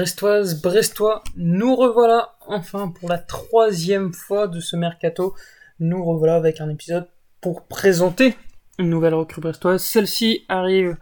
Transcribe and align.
Brestoise, 0.00 0.62
Brestois, 0.62 1.22
nous 1.36 1.76
revoilà 1.76 2.34
enfin 2.46 2.88
pour 2.88 3.10
la 3.10 3.18
troisième 3.18 4.14
fois 4.14 4.48
de 4.48 4.58
ce 4.58 4.74
mercato. 4.74 5.34
Nous 5.78 6.02
revoilà 6.02 6.36
avec 6.36 6.62
un 6.62 6.70
épisode 6.70 7.06
pour 7.42 7.66
présenter 7.66 8.34
une 8.78 8.88
nouvelle 8.88 9.12
recrue 9.12 9.42
brestoise. 9.42 9.84
Celle-ci 9.84 10.46
arrive 10.48 10.96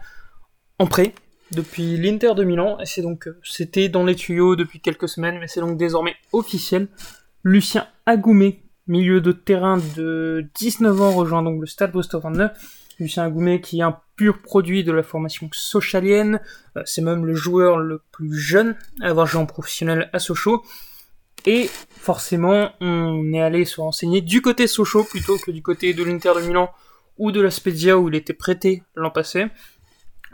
en 0.80 0.87
prêt 0.89 1.15
depuis 1.53 1.97
l'Inter 1.97 2.34
de 2.34 2.42
Milan 2.42 2.77
et 2.80 2.87
c'est 2.87 3.03
donc 3.03 3.29
c'était 3.45 3.89
dans 3.89 4.05
les 4.05 4.16
tuyaux 4.16 4.56
depuis 4.56 4.80
quelques 4.80 5.09
semaines 5.09 5.39
mais 5.39 5.47
c'est 5.47 5.61
donc 5.61 5.78
désormais 5.78 6.17
officiel. 6.33 6.89
Lucien 7.45 7.87
Agoumé, 8.05 8.65
milieu 8.89 9.20
de 9.20 9.30
terrain 9.30 9.78
de 9.97 10.45
19 10.56 11.01
ans, 11.01 11.12
rejoint 11.12 11.45
donc 11.45 11.61
le 11.61 11.67
Stade 11.69 11.92
Brestois 11.92 12.19
29 12.19 12.51
Lucien 12.98 13.25
Agoumé 13.25 13.61
qui 13.61 13.80
est 13.80 13.83
un 13.83 14.01
pur 14.16 14.43
produit 14.43 14.84
de 14.84 14.93
la 14.93 15.02
formation 15.02 15.48
socialienne, 15.52 16.41
euh, 16.77 16.83
c'est 16.84 17.02
même 17.02 17.25
le 17.25 17.34
joueur 17.34 17.79
le 17.79 18.02
plus 18.12 18.37
jeune 18.37 18.77
à 19.01 19.09
avoir 19.09 19.27
joué 19.27 19.41
en 19.41 19.47
professionnel 19.47 20.11
à 20.12 20.19
Sochaux. 20.19 20.65
Et 21.47 21.70
forcément, 21.89 22.73
on 22.80 23.33
est 23.33 23.41
allé 23.41 23.65
se 23.65 23.80
renseigner 23.80 24.20
du 24.20 24.42
côté 24.42 24.66
Sochaux 24.66 25.05
plutôt 25.05 25.39
que 25.39 25.51
du 25.51 25.62
côté 25.62 25.95
de 25.95 26.03
l'Inter 26.03 26.33
de 26.37 26.41
Milan 26.41 26.70
ou 27.16 27.30
de 27.30 27.41
la 27.41 27.51
Spezia 27.51 27.97
où 27.97 28.09
il 28.09 28.15
était 28.15 28.33
prêté 28.33 28.83
l'an 28.95 29.11
passé. 29.11 29.47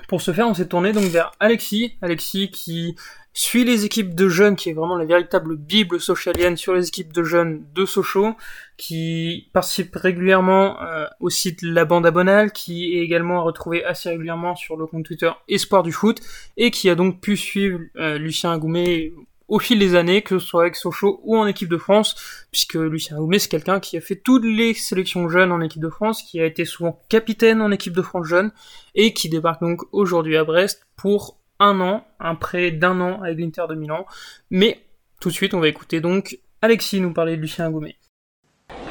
Pour 0.08 0.22
ce 0.22 0.32
faire, 0.32 0.48
on 0.48 0.54
s'est 0.54 0.68
tourné 0.68 0.92
donc 0.92 1.04
vers 1.04 1.32
Alexis, 1.40 1.96
Alexis 2.02 2.50
qui 2.50 2.96
suit 3.36 3.64
les 3.64 3.84
équipes 3.84 4.14
de 4.14 4.28
jeunes, 4.28 4.54
qui 4.54 4.70
est 4.70 4.72
vraiment 4.72 4.96
la 4.96 5.04
véritable 5.04 5.56
bible 5.56 6.00
socialienne 6.00 6.56
sur 6.56 6.72
les 6.72 6.86
équipes 6.86 7.12
de 7.12 7.24
jeunes 7.24 7.66
de 7.74 7.84
Sochaux, 7.84 8.34
qui 8.76 9.50
participe 9.52 9.94
régulièrement 9.96 10.80
euh, 10.80 11.06
au 11.18 11.30
site 11.30 11.60
La 11.62 11.84
Bande 11.84 12.06
Abonale, 12.06 12.52
qui 12.52 12.96
est 12.96 13.02
également 13.02 13.40
à 13.40 13.42
retrouver 13.42 13.84
assez 13.84 14.08
régulièrement 14.08 14.54
sur 14.54 14.76
le 14.76 14.86
compte 14.86 15.04
Twitter 15.04 15.30
Espoir 15.48 15.82
du 15.82 15.90
foot, 15.90 16.20
et 16.56 16.70
qui 16.70 16.88
a 16.88 16.94
donc 16.94 17.20
pu 17.20 17.36
suivre 17.36 17.80
euh, 17.96 18.18
Lucien 18.18 18.52
Agoumet 18.52 19.12
au 19.48 19.58
fil 19.58 19.80
des 19.80 19.96
années, 19.96 20.22
que 20.22 20.38
ce 20.38 20.46
soit 20.46 20.62
avec 20.62 20.76
Sochaux 20.76 21.20
ou 21.24 21.36
en 21.36 21.46
équipe 21.48 21.68
de 21.68 21.76
France, 21.76 22.46
puisque 22.52 22.74
Lucien 22.74 23.16
Agoumet 23.16 23.40
c'est 23.40 23.50
quelqu'un 23.50 23.80
qui 23.80 23.96
a 23.96 24.00
fait 24.00 24.16
toutes 24.16 24.44
les 24.44 24.74
sélections 24.74 25.28
jeunes 25.28 25.50
en 25.50 25.60
équipe 25.60 25.82
de 25.82 25.90
France, 25.90 26.22
qui 26.22 26.40
a 26.40 26.46
été 26.46 26.64
souvent 26.64 27.02
capitaine 27.08 27.60
en 27.60 27.72
équipe 27.72 27.94
de 27.94 28.02
France 28.02 28.26
jeune, 28.26 28.52
et 28.94 29.12
qui 29.12 29.28
débarque 29.28 29.60
donc 29.60 29.82
aujourd'hui 29.92 30.36
à 30.36 30.44
Brest 30.44 30.86
pour 30.96 31.36
un 31.64 31.80
an, 31.80 32.06
un 32.20 32.34
prêt 32.34 32.70
d'un 32.70 33.00
an 33.00 33.22
avec 33.22 33.38
l'Inter 33.38 33.64
de 33.68 33.74
Milan. 33.74 34.06
Mais 34.50 34.80
tout 35.20 35.28
de 35.30 35.34
suite, 35.34 35.54
on 35.54 35.60
va 35.60 35.68
écouter 35.68 36.00
donc 36.00 36.38
Alexis 36.62 37.00
nous 37.00 37.12
parler 37.12 37.36
de 37.36 37.42
Lucien 37.42 37.66
Agoumet. 37.66 37.96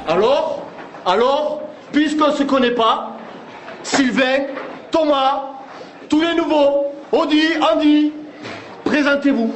Alors 0.07 0.67
Alors 1.05 1.73
Puisqu'on 1.93 2.31
ne 2.31 2.35
se 2.35 2.41
connaît 2.41 2.73
pas, 2.73 3.19
Sylvain, 3.83 4.47
Thomas, 4.89 5.59
tous 6.09 6.21
les 6.21 6.33
nouveaux, 6.33 6.85
Audi, 7.11 7.43
Andy, 7.61 8.11
présentez-vous. 8.83 9.53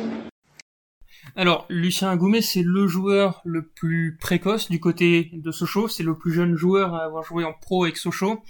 Alors, 1.36 1.66
Lucien 1.68 2.12
Agoumet, 2.12 2.44
c'est 2.44 2.62
le 2.62 2.86
joueur 2.86 3.42
le 3.44 3.64
plus 3.64 4.18
précoce 4.22 4.70
du 4.70 4.80
côté 4.80 5.32
de 5.34 5.52
Sochaux. 5.52 5.88
C'est 5.88 6.04
le 6.04 6.16
plus 6.16 6.32
jeune 6.32 6.56
joueur 6.56 6.94
à 6.94 7.06
avoir 7.06 7.24
joué 7.24 7.44
en 7.44 7.54
pro 7.54 7.86
avec 7.86 7.98
Sochaux. 7.98 8.44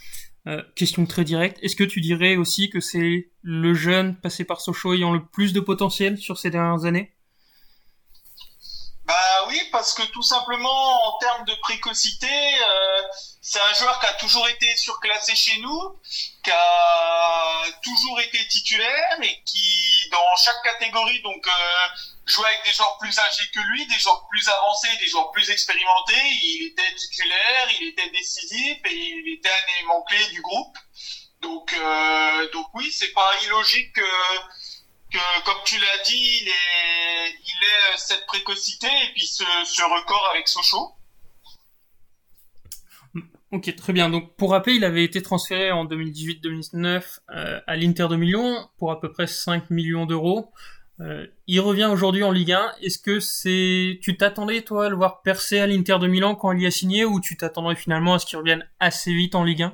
Euh, 0.48 0.62
question 0.76 1.06
très 1.06 1.26
directe. 1.26 1.60
Est-ce 1.62 1.76
que 1.76 1.84
tu 1.84 2.00
dirais 2.00 2.38
aussi 2.38 2.70
que 2.70 2.80
c'est 2.80 3.30
le 3.42 3.74
jeune 3.74 4.16
passé 4.16 4.46
par 4.46 4.62
Sochaux 4.62 4.94
ayant 4.94 5.12
le 5.12 5.22
plus 5.26 5.52
de 5.52 5.60
potentiel 5.60 6.18
sur 6.18 6.38
ces 6.38 6.50
dernières 6.50 6.86
années? 6.86 7.12
Bah 9.08 9.46
oui, 9.48 9.58
parce 9.72 9.94
que 9.94 10.04
tout 10.12 10.22
simplement 10.22 11.08
en 11.08 11.18
termes 11.20 11.46
de 11.46 11.56
précocité, 11.62 12.28
euh, 12.28 13.02
c'est 13.42 13.62
un 13.62 13.74
joueur 13.74 13.98
qui 14.02 14.06
a 14.06 14.14
toujours 14.16 14.50
été 14.50 14.76
surclassé 14.76 15.34
chez 15.34 15.58
nous, 15.62 15.98
qui 16.44 16.52
a 16.52 17.64
toujours 17.84 18.20
été 18.20 18.46
titulaire 18.50 19.18
et 19.22 19.42
qui 19.46 20.10
dans 20.12 20.36
chaque 20.44 20.62
catégorie 20.62 21.22
donc 21.22 21.48
euh, 21.48 21.52
jouait 22.26 22.48
avec 22.48 22.66
des 22.66 22.74
joueurs 22.74 22.98
plus 22.98 23.18
âgés 23.18 23.50
que 23.54 23.62
lui, 23.62 23.88
des 23.88 23.98
joueurs 23.98 24.28
plus 24.30 24.46
avancés, 24.50 24.98
des 24.98 25.08
joueurs 25.08 25.32
plus 25.32 25.50
expérimentés. 25.52 26.28
Il 26.44 26.68
était 26.74 26.96
titulaire, 26.96 27.68
il 27.80 27.88
était 27.88 28.10
décisif 28.10 28.78
et 28.84 28.94
il 28.94 29.36
était 29.38 29.50
un 29.50 29.78
élément 29.78 30.02
clé 30.02 30.22
du 30.34 30.42
groupe. 30.42 30.78
Donc, 31.40 31.72
euh, 31.72 32.52
donc 32.52 32.68
oui, 32.74 32.92
c'est 32.92 33.14
pas 33.14 33.32
illogique 33.44 33.94
que, 33.94 34.02
que, 35.12 35.46
comme 35.46 35.58
tu 35.66 35.80
l'as 35.80 36.04
dit, 36.06 36.40
il 36.42 36.48
est, 36.48 37.40
il 37.46 37.64
est 37.64 37.98
cette 37.98 38.26
précocité 38.28 38.88
et 38.88 39.14
puis 39.14 39.26
ce, 39.26 39.44
ce 39.66 39.82
record 39.84 40.30
avec 40.34 40.48
Sochaux. 40.48 40.94
Ok, 43.52 43.74
très 43.78 43.94
bien. 43.94 44.10
Donc, 44.10 44.36
pour 44.36 44.52
rappeler, 44.52 44.74
il 44.74 44.84
avait 44.84 45.06
été 45.06 45.22
transféré 45.22 45.72
en 45.72 45.86
2018-2019 45.86 47.20
euh, 47.30 47.62
à 47.66 47.78
l'Inter 47.78 48.08
de 48.10 48.18
Milan 48.18 48.70
pour 48.78 48.92
à 48.92 49.00
peu 49.00 49.10
près 49.10 49.26
5 49.26 49.70
millions 49.70 50.06
d'euros. 50.06 50.52
Euh, 51.00 51.26
il 51.46 51.60
revient 51.62 51.86
aujourd'hui 51.86 52.24
en 52.24 52.32
Ligue 52.32 52.52
1. 52.52 52.74
Est-ce 52.82 53.00
que 53.00 53.22
c'est, 53.22 54.00
tu 54.02 54.18
t'attendais 54.18 54.64
toi 54.64 54.88
à 54.88 54.90
le 54.90 54.98
voir 54.98 55.22
percer 55.22 55.60
à 55.60 55.68
l'Inter 55.68 55.98
de 56.00 56.08
Milan 56.08 56.36
quand 56.36 56.52
il 56.52 56.62
y 56.62 56.66
a 56.66 56.72
signé, 56.72 57.06
ou 57.06 57.22
tu 57.22 57.38
t'attendrais 57.38 57.76
finalement 57.76 58.16
à 58.16 58.20
ce 58.20 58.26
qu'il 58.26 58.38
revienne 58.38 58.70
assez 58.82 59.14
vite 59.14 59.36
en 59.36 59.46
Ligue 59.46 59.64
1 59.64 59.68
euh, 59.68 59.70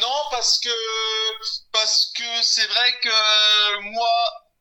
Non, 0.00 0.06
parce 0.30 0.60
que 0.60 0.68
parce 1.84 2.12
que 2.16 2.42
c'est 2.42 2.66
vrai 2.66 2.92
que 3.02 3.80
moi, 3.92 4.08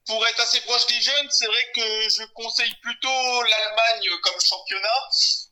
pour 0.08 0.28
être 0.28 0.42
assez 0.42 0.60
proche 0.62 0.86
des 0.88 1.00
jeunes, 1.00 1.28
c'est 1.32 1.46
vrai 1.46 1.72
que 1.74 2.10
je 2.10 2.26
conseille 2.34 2.74
plutôt 2.82 3.44
l'Allemagne 3.44 4.10
comme 4.24 4.42
championnat, 4.42 5.08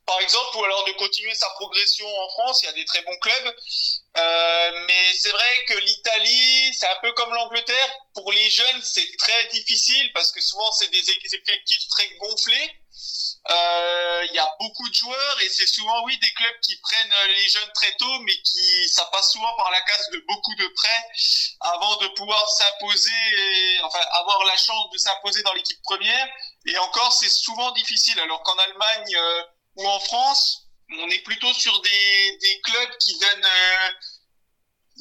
par 0.05 0.19
exemple, 0.19 0.57
ou 0.57 0.65
alors 0.65 0.83
de 0.83 0.91
continuer 0.93 1.33
sa 1.33 1.47
progression 1.51 2.05
en 2.05 2.29
France. 2.31 2.61
Il 2.61 2.65
y 2.65 2.69
a 2.69 2.73
des 2.73 2.83
très 2.83 3.01
bons 3.03 3.17
clubs. 3.19 3.55
Euh, 4.17 4.85
mais 4.85 5.13
c'est 5.17 5.29
vrai 5.29 5.65
que 5.69 5.75
l'Italie, 5.75 6.73
c'est 6.73 6.87
un 6.87 6.99
peu 7.01 7.13
comme 7.13 7.33
l'Angleterre. 7.33 7.95
Pour 8.15 8.29
les 8.33 8.49
jeunes, 8.49 8.81
c'est 8.83 9.07
très 9.17 9.45
difficile 9.53 10.11
parce 10.11 10.33
que 10.33 10.41
souvent 10.41 10.73
c'est 10.73 10.89
des 10.89 11.09
effectifs 11.09 11.87
très 11.87 12.09
gonflés. 12.17 12.80
Euh, 13.49 14.25
il 14.29 14.35
y 14.35 14.39
a 14.39 14.55
beaucoup 14.59 14.87
de 14.87 14.93
joueurs 14.93 15.41
et 15.41 15.49
c'est 15.49 15.65
souvent 15.65 16.03
oui 16.05 16.15
des 16.19 16.31
clubs 16.33 16.59
qui 16.61 16.77
prennent 16.77 17.13
les 17.27 17.49
jeunes 17.49 17.71
très 17.73 17.91
tôt, 17.95 18.19
mais 18.19 18.33
qui 18.43 18.89
ça 18.89 19.05
passe 19.11 19.31
souvent 19.31 19.51
par 19.57 19.71
la 19.71 19.81
case 19.81 20.09
de 20.11 20.23
beaucoup 20.27 20.53
de 20.55 20.67
prêts 20.67 21.03
avant 21.61 21.95
de 21.97 22.07
pouvoir 22.09 22.47
s'imposer, 22.49 23.81
enfin 23.83 23.99
avoir 24.13 24.43
la 24.45 24.57
chance 24.57 24.89
de 24.91 24.97
s'imposer 24.97 25.41
dans 25.43 25.53
l'équipe 25.53 25.81
première. 25.83 26.27
Et 26.67 26.77
encore, 26.77 27.11
c'est 27.13 27.29
souvent 27.29 27.71
difficile. 27.71 28.19
Alors 28.19 28.43
qu'en 28.43 28.57
Allemagne 28.57 29.15
euh, 29.15 29.43
ou 29.77 29.87
en 29.87 29.99
France, 29.99 30.67
on 30.99 31.09
est 31.09 31.23
plutôt 31.23 31.53
sur 31.53 31.81
des, 31.81 32.37
des 32.41 32.61
clubs 32.61 32.97
qui 32.99 33.17
donnent 33.17 33.45
euh, 33.45 33.91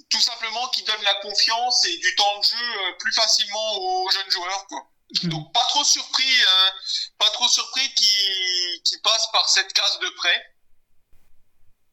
tout 0.09 0.21
simplement 0.21 0.67
qui 0.69 0.83
donnent 0.83 1.03
la 1.03 1.15
confiance 1.17 1.85
et 1.85 1.97
du 1.97 2.15
temps 2.17 2.39
de 2.39 2.45
jeu 2.45 2.57
euh, 2.57 2.93
plus 2.99 3.13
facilement 3.13 3.77
aux 3.77 4.11
jeunes 4.11 4.31
joueurs 4.31 4.67
quoi. 4.69 4.87
Donc 5.25 5.53
pas 5.53 5.65
trop 5.69 5.85
surpris 5.85 6.23
euh, 6.23 6.71
pas 7.19 7.31
trop 7.31 7.49
surpris 7.49 7.89
qui 7.97 8.83
qui 8.85 8.99
passe 9.03 9.27
par 9.33 9.49
cette 9.49 9.73
case 9.73 9.99
de 10.01 10.15
prêt. 10.17 10.43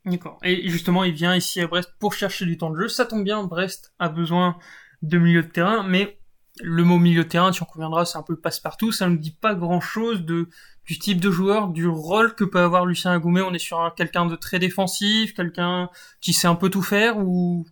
D'accord. 0.06 0.40
Et 0.44 0.70
justement, 0.70 1.04
il 1.04 1.14
vient 1.14 1.36
ici 1.36 1.60
à 1.60 1.68
Brest 1.68 1.90
pour 2.00 2.14
chercher 2.14 2.46
du 2.46 2.58
temps 2.58 2.70
de 2.70 2.80
jeu. 2.80 2.88
Ça 2.88 3.06
tombe 3.06 3.24
bien, 3.24 3.44
Brest 3.44 3.92
a 4.00 4.08
besoin 4.08 4.58
de 5.02 5.18
milieu 5.18 5.44
de 5.44 5.50
terrain, 5.50 5.84
mais 5.84 6.18
le 6.62 6.84
mot 6.84 6.98
milieu 6.98 7.24
de 7.24 7.30
terrain, 7.30 7.52
tu 7.52 7.62
en 7.62 7.66
conviendras, 7.66 8.06
c'est 8.06 8.18
un 8.18 8.24
peu 8.24 8.40
passe-partout. 8.40 8.92
Ça 8.92 9.08
ne 9.10 9.18
dit 9.18 9.32
pas 9.32 9.54
grand-chose 9.54 10.22
de 10.22 10.50
du 10.86 10.98
type 10.98 11.20
de 11.20 11.30
joueur, 11.30 11.68
du 11.68 11.86
rôle 11.86 12.34
que 12.34 12.46
peut 12.46 12.62
avoir 12.62 12.86
Lucien 12.86 13.12
Agoumet. 13.12 13.42
On 13.42 13.54
est 13.54 13.60
sur 13.60 13.94
quelqu'un 13.98 14.26
de 14.26 14.38
très 14.38 14.58
défensif, 14.58 15.34
quelqu'un 15.34 15.90
qui 16.22 16.32
sait 16.32 16.48
un 16.48 16.56
peu 16.56 16.70
tout 16.70 16.82
faire 16.82 17.18
ou? 17.18 17.68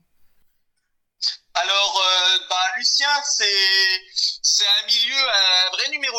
Alors, 1.54 2.02
euh, 2.06 2.38
bah, 2.50 2.56
Lucien, 2.78 3.08
c'est 3.24 3.46
c'est 4.42 4.66
un 4.66 4.88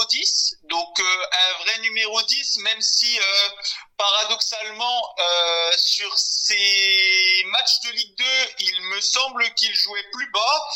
10. 0.07 0.57
Donc, 0.65 1.01
euh, 1.01 1.27
un 1.33 1.63
vrai 1.63 1.79
numéro 1.81 2.23
10, 2.23 2.57
même 2.59 2.81
si 2.81 3.19
euh, 3.19 3.49
paradoxalement, 3.97 5.15
euh, 5.19 5.71
sur 5.77 6.19
ces 6.19 7.45
matchs 7.47 7.81
de 7.85 7.91
Ligue 7.91 8.17
2, 8.17 8.25
il 8.61 8.83
me 8.83 9.01
semble 9.01 9.55
qu'il 9.55 9.75
jouait 9.75 10.09
plus 10.13 10.31
bas, 10.31 10.69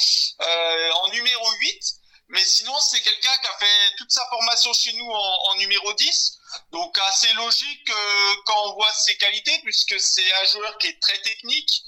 en 1.03 1.09
numéro 1.09 1.50
8. 1.53 1.94
Mais 2.29 2.44
sinon, 2.44 2.79
c'est 2.81 3.00
quelqu'un 3.00 3.37
qui 3.38 3.47
a 3.49 3.56
fait 3.59 3.94
toute 3.99 4.11
sa 4.11 4.25
formation 4.29 4.73
chez 4.73 4.93
nous 4.93 5.11
en, 5.11 5.50
en 5.50 5.55
numéro 5.56 5.93
10. 5.93 6.39
Donc 6.72 6.96
assez 7.08 7.32
logique 7.32 7.90
euh, 7.90 8.34
quand 8.46 8.69
on 8.69 8.75
voit 8.75 8.93
ses 8.93 9.17
qualités, 9.17 9.58
puisque 9.64 9.99
c'est 10.00 10.32
un 10.34 10.44
joueur 10.44 10.78
qui 10.78 10.87
est 10.87 11.00
très 11.00 11.20
technique, 11.22 11.82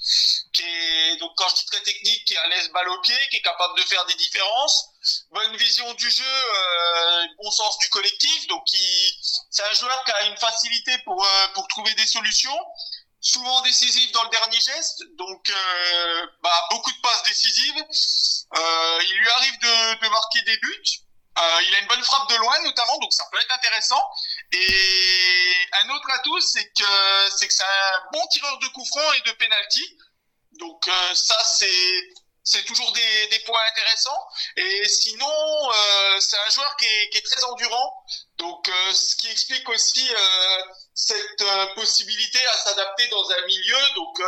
qui 0.51 0.61
est 0.61 1.17
donc 1.17 1.31
quand 1.37 1.47
je 1.49 1.55
dis 1.55 1.65
très 1.67 1.81
technique, 1.83 2.25
qui 2.25 2.33
est 2.33 2.37
à 2.37 2.47
l'aise 2.47 2.69
balle 2.71 2.89
au 2.89 2.99
pied, 2.99 3.15
qui 3.29 3.37
est 3.37 3.41
capable 3.41 3.77
de 3.79 3.85
faire 3.85 4.05
des 4.05 4.15
différences, 4.15 4.89
bonne 5.31 5.55
vision 5.55 5.93
du 5.93 6.09
jeu, 6.11 6.23
euh, 6.25 7.25
bon 7.41 7.49
sens 7.49 7.77
du 7.77 7.87
collectif. 7.89 8.47
Donc 8.47 8.63
c'est 9.49 9.63
un 9.63 9.73
joueur 9.73 10.03
qui 10.03 10.11
a 10.11 10.23
une 10.25 10.37
facilité 10.37 10.97
pour 11.05 11.23
euh, 11.23 11.47
pour 11.53 11.65
trouver 11.69 11.93
des 11.95 12.05
solutions 12.05 12.59
souvent 13.23 13.61
décisif 13.61 14.11
dans 14.11 14.23
le 14.23 14.29
dernier 14.29 14.59
geste, 14.59 15.01
donc 15.17 15.49
euh, 15.49 16.27
bah, 16.43 16.67
beaucoup 16.71 16.91
de 16.91 16.99
passes 17.01 17.23
décisives. 17.23 17.81
Euh, 18.55 18.99
il 19.09 19.15
lui 19.17 19.29
arrive 19.29 19.59
de, 19.59 20.05
de 20.05 20.09
marquer 20.09 20.41
des 20.41 20.57
buts. 20.57 20.83
Euh, 21.39 21.61
il 21.67 21.75
a 21.75 21.79
une 21.79 21.87
bonne 21.87 22.03
frappe 22.03 22.29
de 22.29 22.35
loin 22.35 22.59
notamment, 22.63 22.97
donc 22.99 23.11
ça 23.13 23.23
peut 23.31 23.39
être 23.39 23.55
intéressant. 23.55 24.01
Et 24.53 25.67
un 25.83 25.89
autre 25.95 26.09
atout, 26.11 26.39
c'est 26.41 26.65
que 26.65 27.29
c'est 27.35 27.47
que 27.47 27.53
c'est 27.53 27.63
un 27.63 28.09
bon 28.11 28.25
tireur 28.31 28.57
de 28.59 28.67
coup 28.67 28.85
franc 28.85 29.13
et 29.13 29.21
de 29.21 29.31
penalty. 29.33 29.97
Donc 30.59 30.87
euh, 30.87 31.15
ça 31.15 31.37
c'est 31.43 32.13
c'est 32.43 32.65
toujours 32.65 32.91
des, 32.91 33.27
des, 33.27 33.39
points 33.39 33.61
intéressants. 33.71 34.27
Et 34.57 34.87
sinon, 34.89 35.25
euh, 35.27 36.19
c'est 36.19 36.37
un 36.37 36.49
joueur 36.49 36.75
qui 36.75 36.85
est, 36.85 37.09
qui 37.09 37.17
est, 37.19 37.21
très 37.21 37.43
endurant. 37.45 38.03
Donc, 38.37 38.67
euh, 38.67 38.93
ce 38.93 39.15
qui 39.15 39.29
explique 39.29 39.67
aussi 39.69 40.05
euh, 40.13 40.61
cette 40.93 41.41
euh, 41.41 41.65
possibilité 41.75 42.45
à 42.45 42.57
s'adapter 42.57 43.07
dans 43.07 43.31
un 43.31 43.45
milieu. 43.45 43.77
Donc, 43.95 44.21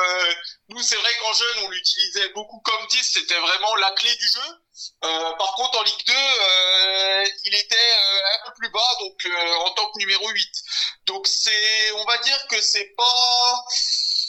nous, 0.70 0.82
c'est 0.82 0.96
vrai 0.96 1.12
qu'en 1.22 1.34
jeune, 1.34 1.66
on 1.66 1.70
l'utilisait 1.70 2.30
beaucoup 2.30 2.60
comme 2.62 2.88
10. 2.88 3.04
C'était 3.04 3.40
vraiment 3.40 3.76
la 3.76 3.92
clé 3.92 4.16
du 4.16 4.28
jeu. 4.28 4.65
Par 5.02 5.54
contre, 5.56 5.80
en 5.80 5.84
Ligue 5.84 6.06
2, 6.06 6.14
il 7.46 7.56
était 7.56 7.96
un 8.44 8.46
peu 8.46 8.54
plus 8.60 8.70
bas, 8.70 8.96
donc 9.00 9.28
en 9.66 9.70
tant 9.72 9.92
que 9.92 10.00
numéro 10.00 10.30
8. 10.30 10.50
Donc, 11.06 11.28
c'est, 11.28 11.92
on 11.94 12.06
va 12.06 12.18
dire 12.20 12.48
que 12.48 12.62
c'est 12.62 12.94
pas 12.98 13.66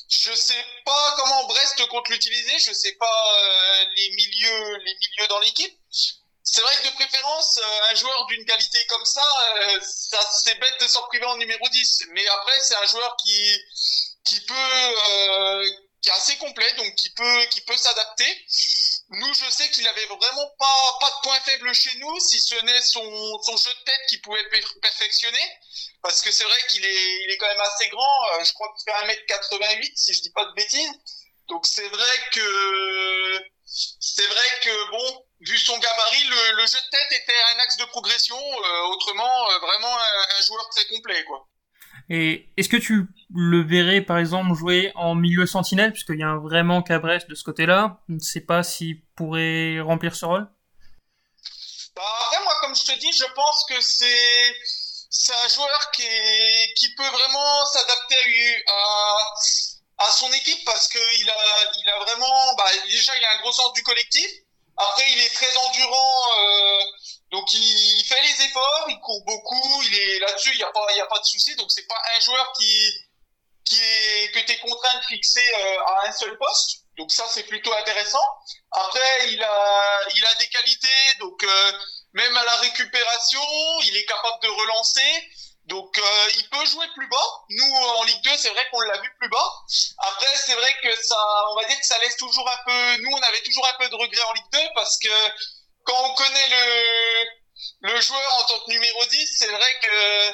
je 0.08 0.32
sais 0.34 0.64
pas 0.84 1.14
comment 1.16 1.46
Brest 1.46 1.87
compte 1.88 2.08
l'utiliser. 2.08 2.58
Je 2.58 2.72
sais 2.72 2.93
pas 2.93 3.34
euh, 3.34 3.84
les 3.96 4.10
milieux, 4.10 4.76
les 4.78 4.94
milieux 4.94 5.28
dans 5.28 5.38
l'équipe. 5.40 5.78
C'est 6.43 6.60
vrai 6.60 6.76
que 6.76 6.88
de 6.88 6.94
préférence, 6.94 7.58
euh, 7.58 7.90
un 7.90 7.94
joueur 7.96 8.26
d'une 8.26 8.44
qualité 8.44 8.78
comme 8.87 9.04
ça, 9.04 9.25
euh, 9.56 9.81
ça 9.82 10.20
c'est 10.44 10.54
bête 10.60 10.81
de 10.81 10.87
s'en 10.87 11.02
priver 11.08 11.25
en 11.26 11.37
numéro 11.37 11.69
10. 11.69 12.04
Mais 12.10 12.26
après, 12.28 12.58
c'est 12.60 12.76
un 12.76 12.87
joueur 12.87 13.16
qui 13.16 13.58
qui 14.25 14.40
peut 14.40 15.64
qui 16.02 16.08
est 16.08 16.12
assez 16.12 16.37
complet, 16.38 16.72
donc 16.75 16.94
qui 16.94 17.10
peut 17.10 17.44
qui 17.46 17.60
peut 17.62 17.76
s'adapter. 17.76 18.46
Nous, 19.08 19.35
je 19.35 19.50
sais 19.50 19.69
qu'il 19.70 19.87
avait 19.87 20.06
vraiment 20.06 20.50
pas 20.58 20.97
pas 21.00 21.11
de 21.11 21.23
point 21.23 21.41
faible 21.41 21.73
chez 21.75 21.97
nous, 21.99 22.20
si 22.20 22.41
ce 22.41 22.56
n'est 22.56 22.82
son 22.82 23.43
son 23.43 23.56
jeu 23.56 23.70
de 23.70 23.85
tête 23.85 24.00
qui 24.08 24.19
pouvait 24.19 24.49
perfectionner 24.82 25.49
parce 26.03 26.23
que 26.23 26.31
c'est 26.31 26.44
vrai 26.44 26.58
qu'il 26.70 26.85
est, 26.85 27.25
il 27.25 27.31
est 27.31 27.37
quand 27.37 27.49
même 27.49 27.61
assez 27.61 27.88
grand. 27.88 28.25
Euh, 28.32 28.44
je 28.44 28.53
crois 28.53 28.73
qu'il 28.75 28.93
fait 28.93 29.14
1m88 29.14 29.93
si 29.97 30.14
je 30.14 30.23
dis 30.23 30.31
pas 30.31 30.44
de 30.44 30.53
bêtises. 30.53 30.93
Donc 31.49 31.67
c'est 31.67 31.88
vrai 31.88 32.20
que 32.32 33.41
c'est 33.64 34.26
vrai 34.26 34.61
que 34.62 34.91
bon, 34.91 35.25
vu 35.41 35.59
son 35.59 35.76
gabarit, 35.79 36.25
le, 36.25 36.52
le, 36.52 36.67
jeu 36.67 36.79
de 36.79 36.91
tête 36.91 37.12
était 37.12 37.43
un 37.55 37.59
axe 37.61 37.76
de 37.76 37.85
progression. 37.87 38.38
Euh, 38.38 38.82
autrement, 38.93 39.50
euh, 39.50 39.59
vraiment 39.59 39.99
un, 39.99 40.43
joueur 40.43 40.69
très 40.70 40.87
complet, 40.87 41.25
quoi. 41.25 41.47
Et 42.08 42.49
est-ce 42.56 42.69
que 42.69 42.76
tu 42.76 43.08
le 43.35 43.62
verrais 43.62 44.00
par 44.00 44.19
exemple 44.19 44.55
jouer 44.55 44.93
en 44.94 45.14
milieu 45.14 45.47
sentinelle, 45.47 45.93
puisqu'il 45.93 46.19
y 46.19 46.23
a 46.23 46.29
un 46.29 46.38
vrai 46.38 46.62
manque 46.62 46.93
Brest 46.93 47.29
de 47.29 47.35
ce 47.35 47.43
côté-là 47.43 47.99
Je 48.08 48.14
ne 48.14 48.19
sais 48.20 48.41
pas 48.41 48.62
s'il 48.62 49.03
pourrait 49.17 49.81
remplir 49.81 50.14
ce 50.14 50.25
rôle. 50.25 50.49
Bah, 51.97 52.03
après, 52.20 52.44
moi, 52.44 52.53
comme 52.61 52.76
je 52.76 52.85
te 52.85 52.99
dis, 52.99 53.12
je 53.12 53.25
pense 53.35 53.64
que 53.69 53.81
c'est 53.81 54.55
c'est 55.17 55.35
un 55.35 55.49
joueur 55.49 55.91
qui, 55.93 56.03
est, 56.03 56.75
qui 56.75 56.94
peut 56.94 57.08
vraiment 57.08 57.67
s'adapter 57.67 58.64
à, 58.67 60.05
à, 60.05 60.11
son 60.11 60.31
équipe 60.32 60.64
parce 60.64 60.88
qu'il 60.88 61.31
a, 61.31 61.37
il 61.79 61.88
a 61.88 61.99
vraiment, 62.00 62.55
bah, 62.56 62.69
déjà, 62.85 63.17
il 63.17 63.25
a 63.25 63.32
un 63.37 63.41
gros 63.41 63.52
sens 63.52 63.73
du 63.73 63.82
collectif. 63.82 64.31
Après, 64.76 65.11
il 65.11 65.19
est 65.20 65.35
très 65.35 65.56
endurant, 65.56 66.23
euh, 66.38 66.82
donc 67.37 67.53
il 67.53 68.05
fait 68.06 68.23
les 68.23 68.44
efforts, 68.47 68.87
il 68.88 68.99
court 69.00 69.23
beaucoup, 69.27 69.83
il 69.83 69.94
est 69.94 70.19
là-dessus, 70.21 70.53
il 70.55 70.56
n'y 70.56 70.62
a 70.62 70.71
pas, 70.71 71.19
de 71.19 71.25
souci. 71.25 71.55
Donc 71.56 71.71
c'est 71.71 71.87
pas 71.87 72.00
un 72.15 72.21
joueur 72.21 72.50
qui, 72.59 72.93
que 73.69 74.38
tu 74.38 74.53
es 74.53 74.59
contraint 74.61 74.99
de 74.99 75.05
fixer 75.05 75.47
euh, 75.55 75.85
à 75.85 76.09
un 76.09 76.12
seul 76.12 76.38
poste. 76.38 76.79
Donc 76.97 77.12
ça, 77.12 77.27
c'est 77.29 77.43
plutôt 77.43 77.75
intéressant. 77.75 78.27
Après, 78.71 79.33
il 79.33 79.43
a, 79.43 79.99
il 80.15 80.25
a 80.25 80.35
des 80.37 80.49
qualités, 80.49 81.15
donc 81.21 81.44
euh, 81.44 81.73
même 82.15 82.35
à 82.38 82.44
la 82.47 82.56
récupération, 82.56 83.43
il 83.83 83.94
est 83.99 84.06
capable 84.06 84.43
de 84.43 84.49
relancer. 84.49 85.29
Donc 85.67 85.99
euh, 85.99 86.29
il 86.38 86.49
peut 86.49 86.65
jouer 86.65 86.87
plus 86.94 87.09
bas. 87.09 87.44
Nous 87.50 87.75
en 87.75 88.03
Ligue 88.05 88.23
2, 88.23 88.31
c'est 88.38 88.49
vrai 88.49 88.67
qu'on 88.71 88.81
l'a 88.81 88.97
vu 88.97 89.15
plus 89.19 89.29
bas. 89.29 89.53
Après, 89.99 90.35
c'est 90.37 90.55
vrai 90.55 90.75
que 90.83 91.05
ça, 91.05 91.19
on 91.50 91.56
va 91.56 91.65
dire 91.67 91.79
que 91.79 91.87
ça 91.87 91.99
laisse 91.99 92.17
toujours 92.17 92.49
un 92.49 92.59
peu. 92.65 92.97
Nous, 93.03 93.11
on 93.12 93.23
avait 93.29 93.43
toujours 93.43 93.67
un 93.69 93.75
peu 93.79 93.91
de 93.91 93.94
regret 93.94 94.23
en 94.23 94.33
Ligue 94.33 94.53
2 94.53 94.59
parce 94.75 94.99
que 95.00 95.11
quand 95.87 96.05
on 96.05 96.15
connaît 96.15 96.49
le 96.49 97.25
le 97.81 98.00
joueur 98.00 98.35
en 98.38 98.44
tant 98.44 98.61
que 98.61 98.70
numéro 98.70 99.05
10, 99.06 99.37
c'est 99.38 99.49
vrai 99.49 99.81
que 99.82 100.32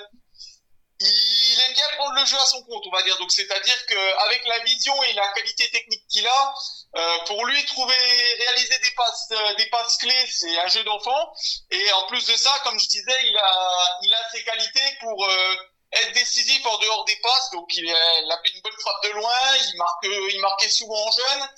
il 1.05 1.61
aime 1.61 1.73
bien 1.73 1.89
prendre 1.97 2.15
le 2.15 2.25
jeu 2.25 2.37
à 2.39 2.47
son 2.47 2.63
compte, 2.65 2.85
on 2.87 2.91
va 2.91 3.03
dire. 3.03 3.19
Donc 3.19 3.31
c'est-à-dire 3.33 3.87
qu'avec 3.87 4.47
la 4.47 4.59
vision 4.61 5.03
et 5.05 5.13
la 5.15 5.29
qualité 5.33 5.69
technique 5.71 6.07
qu'il 6.09 6.27
a, 6.27 6.55
euh, 6.97 7.19
pour 7.27 7.45
lui 7.47 7.65
trouver 7.67 7.95
réaliser 8.39 8.79
des 8.79 8.91
passes 8.93 9.29
euh, 9.33 9.55
des 9.55 9.67
passes 9.67 9.97
clés 9.99 10.27
c'est 10.31 10.59
un 10.61 10.69
jeu 10.69 10.85
d'enfant. 10.85 11.33
Et 11.71 11.93
en 11.93 12.07
plus 12.07 12.27
de 12.27 12.37
ça 12.37 12.61
comme 12.65 12.79
je 12.79 12.89
disais 12.89 13.27
il 13.27 13.37
a 13.37 13.99
il 14.03 14.15
a 14.15 14.31
ses 14.31 14.45
qualités 14.45 14.97
pour 15.01 15.25
euh, 15.25 15.55
être 15.93 16.13
décisif 16.13 16.65
en 16.67 16.79
dehors 16.79 17.05
des 17.05 17.17
passes. 17.17 17.51
Donc 17.53 17.67
il 17.75 17.91
a, 17.91 18.21
il 18.21 18.31
a 18.31 18.41
une 18.55 18.61
bonne 18.61 18.81
frappe 18.81 19.03
de 19.05 19.11
loin 19.11 19.57
il 19.57 19.77
marque 19.79 20.07
il 20.35 20.41
marquait 20.41 20.71
souvent 20.71 21.07
en 21.07 21.11
jeune. 21.11 21.49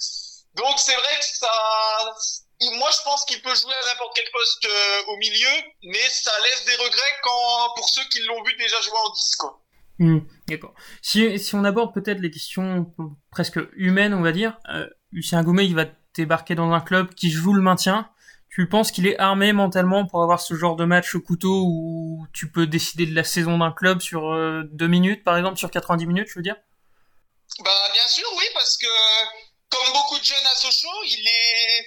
Donc 0.55 0.79
c'est 0.79 0.95
vrai 0.95 1.19
que 1.19 1.25
ça 1.25 2.15
moi 2.61 2.91
je 2.91 3.03
pense 3.05 3.25
qu'il 3.25 3.41
peut 3.43 3.55
jouer 3.55 3.75
à 3.75 3.87
n'importe 3.87 4.13
quel 4.15 4.31
poste 4.33 4.69
au 5.09 5.17
milieu 5.17 5.49
mais 5.83 6.09
ça 6.11 6.31
laisse 6.43 6.65
des 6.65 6.77
regrets 6.77 7.21
quand 7.23 7.75
pour 7.77 7.89
ceux 7.89 8.05
qui 8.11 8.21
l'ont 8.23 8.43
vu 8.43 8.55
déjà 8.57 8.81
jouer 8.81 8.99
en 9.05 9.13
10 9.13 9.37
quoi 9.37 9.61
hmm, 9.99 10.19
D'accord. 10.49 10.75
Si, 11.03 11.39
si 11.39 11.55
on 11.55 11.65
aborde 11.65 11.93
peut-être 11.95 12.21
les 12.21 12.31
questions 12.31 12.95
presque 13.31 13.59
humaines, 13.77 14.15
on 14.15 14.23
va 14.23 14.33
dire, 14.33 14.59
euh, 14.69 14.87
Lucien 15.11 15.43
Goumet, 15.43 15.67
il 15.67 15.75
va 15.75 15.87
débarquer 16.15 16.55
dans 16.55 16.71
un 16.73 16.81
club 16.81 17.15
qui 17.15 17.31
joue 17.31 17.53
le 17.53 17.63
maintien. 17.63 18.09
Tu 18.51 18.69
penses 18.69 18.93
qu'il 18.93 19.07
est 19.07 19.19
armé 19.19 19.53
mentalement 19.53 20.07
pour 20.07 20.23
avoir 20.23 20.41
ce 20.41 20.55
genre 20.55 20.77
de 20.77 20.85
match 20.85 21.15
au 21.17 21.21
couteau 21.21 21.65
où 21.67 22.27
tu 22.33 22.51
peux 22.51 22.67
décider 22.67 23.05
de 23.07 23.15
la 23.15 23.25
saison 23.25 23.59
d'un 23.59 23.73
club 23.73 24.01
sur 24.01 24.33
euh, 24.33 24.63
deux 24.71 24.87
minutes, 24.87 25.25
par 25.25 25.37
exemple, 25.37 25.59
sur 25.59 25.71
90 25.71 26.07
minutes, 26.07 26.29
je 26.29 26.35
veux 26.37 26.43
dire? 26.43 26.57
Bah 27.65 27.71
bien 27.93 28.07
sûr, 28.07 28.27
oui, 28.37 28.45
parce 28.55 28.77
que 28.77 28.87
comme 29.69 29.93
beaucoup 29.93 30.19
de 30.19 30.25
jeunes 30.25 30.47
à 30.47 30.55
Sochaux, 30.55 31.03
il 31.05 31.27
est, 31.27 31.87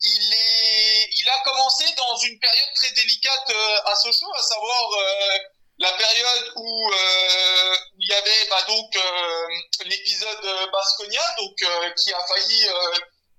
il 0.00 0.34
est, 0.34 1.08
il 1.12 1.28
a 1.28 1.38
commencé 1.44 1.84
dans 1.96 2.16
une 2.18 2.38
période 2.38 2.74
très 2.74 2.90
délicate 2.92 3.50
euh, 3.50 3.90
à 3.90 3.94
Sochaux, 3.96 4.32
à 4.34 4.42
savoir 4.42 4.92
euh, 4.92 5.38
la 5.78 5.92
période 5.92 6.52
où 6.56 6.90
euh, 6.90 7.76
il 7.98 8.08
y 8.08 8.12
avait 8.12 8.48
bah, 8.50 8.62
donc 8.66 8.96
euh, 8.96 9.46
l'épisode 9.84 10.70
Basconia, 10.72 11.22
donc 11.38 11.62
euh, 11.62 11.90
qui 11.90 12.12
a 12.12 12.20
failli, 12.26 12.66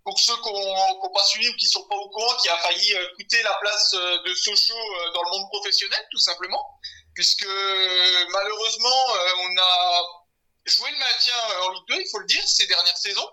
pour 0.04 0.18
ceux 0.20 0.36
qui 0.38 0.50
n'ont 0.50 1.14
pas 1.14 1.24
suivi 1.26 1.50
ou 1.50 1.56
qui 1.58 1.68
sont 1.68 1.86
pas 1.88 1.96
au 1.96 2.10
courant, 2.10 2.36
qui 2.38 2.50
a 2.50 2.58
failli 2.58 2.96
coûter 3.18 3.44
la 3.44 3.54
place 3.60 3.92
de 3.92 4.34
Sochaux 4.34 5.12
dans 5.14 5.24
le 5.24 5.30
monde 5.32 5.50
professionnel, 5.50 6.08
tout 6.12 6.20
simplement, 6.20 6.66
puisque 7.14 7.48
malheureusement 8.30 9.06
on 9.40 9.58
a 9.58 10.02
joué 10.66 10.92
le 10.92 10.98
maintien 10.98 11.36
en 11.64 11.72
Ligue 11.72 11.88
2, 11.90 11.96
il 12.02 12.10
faut 12.10 12.20
le 12.20 12.28
dire, 12.28 12.48
ces 12.48 12.68
dernières 12.68 12.98
saisons, 12.98 13.30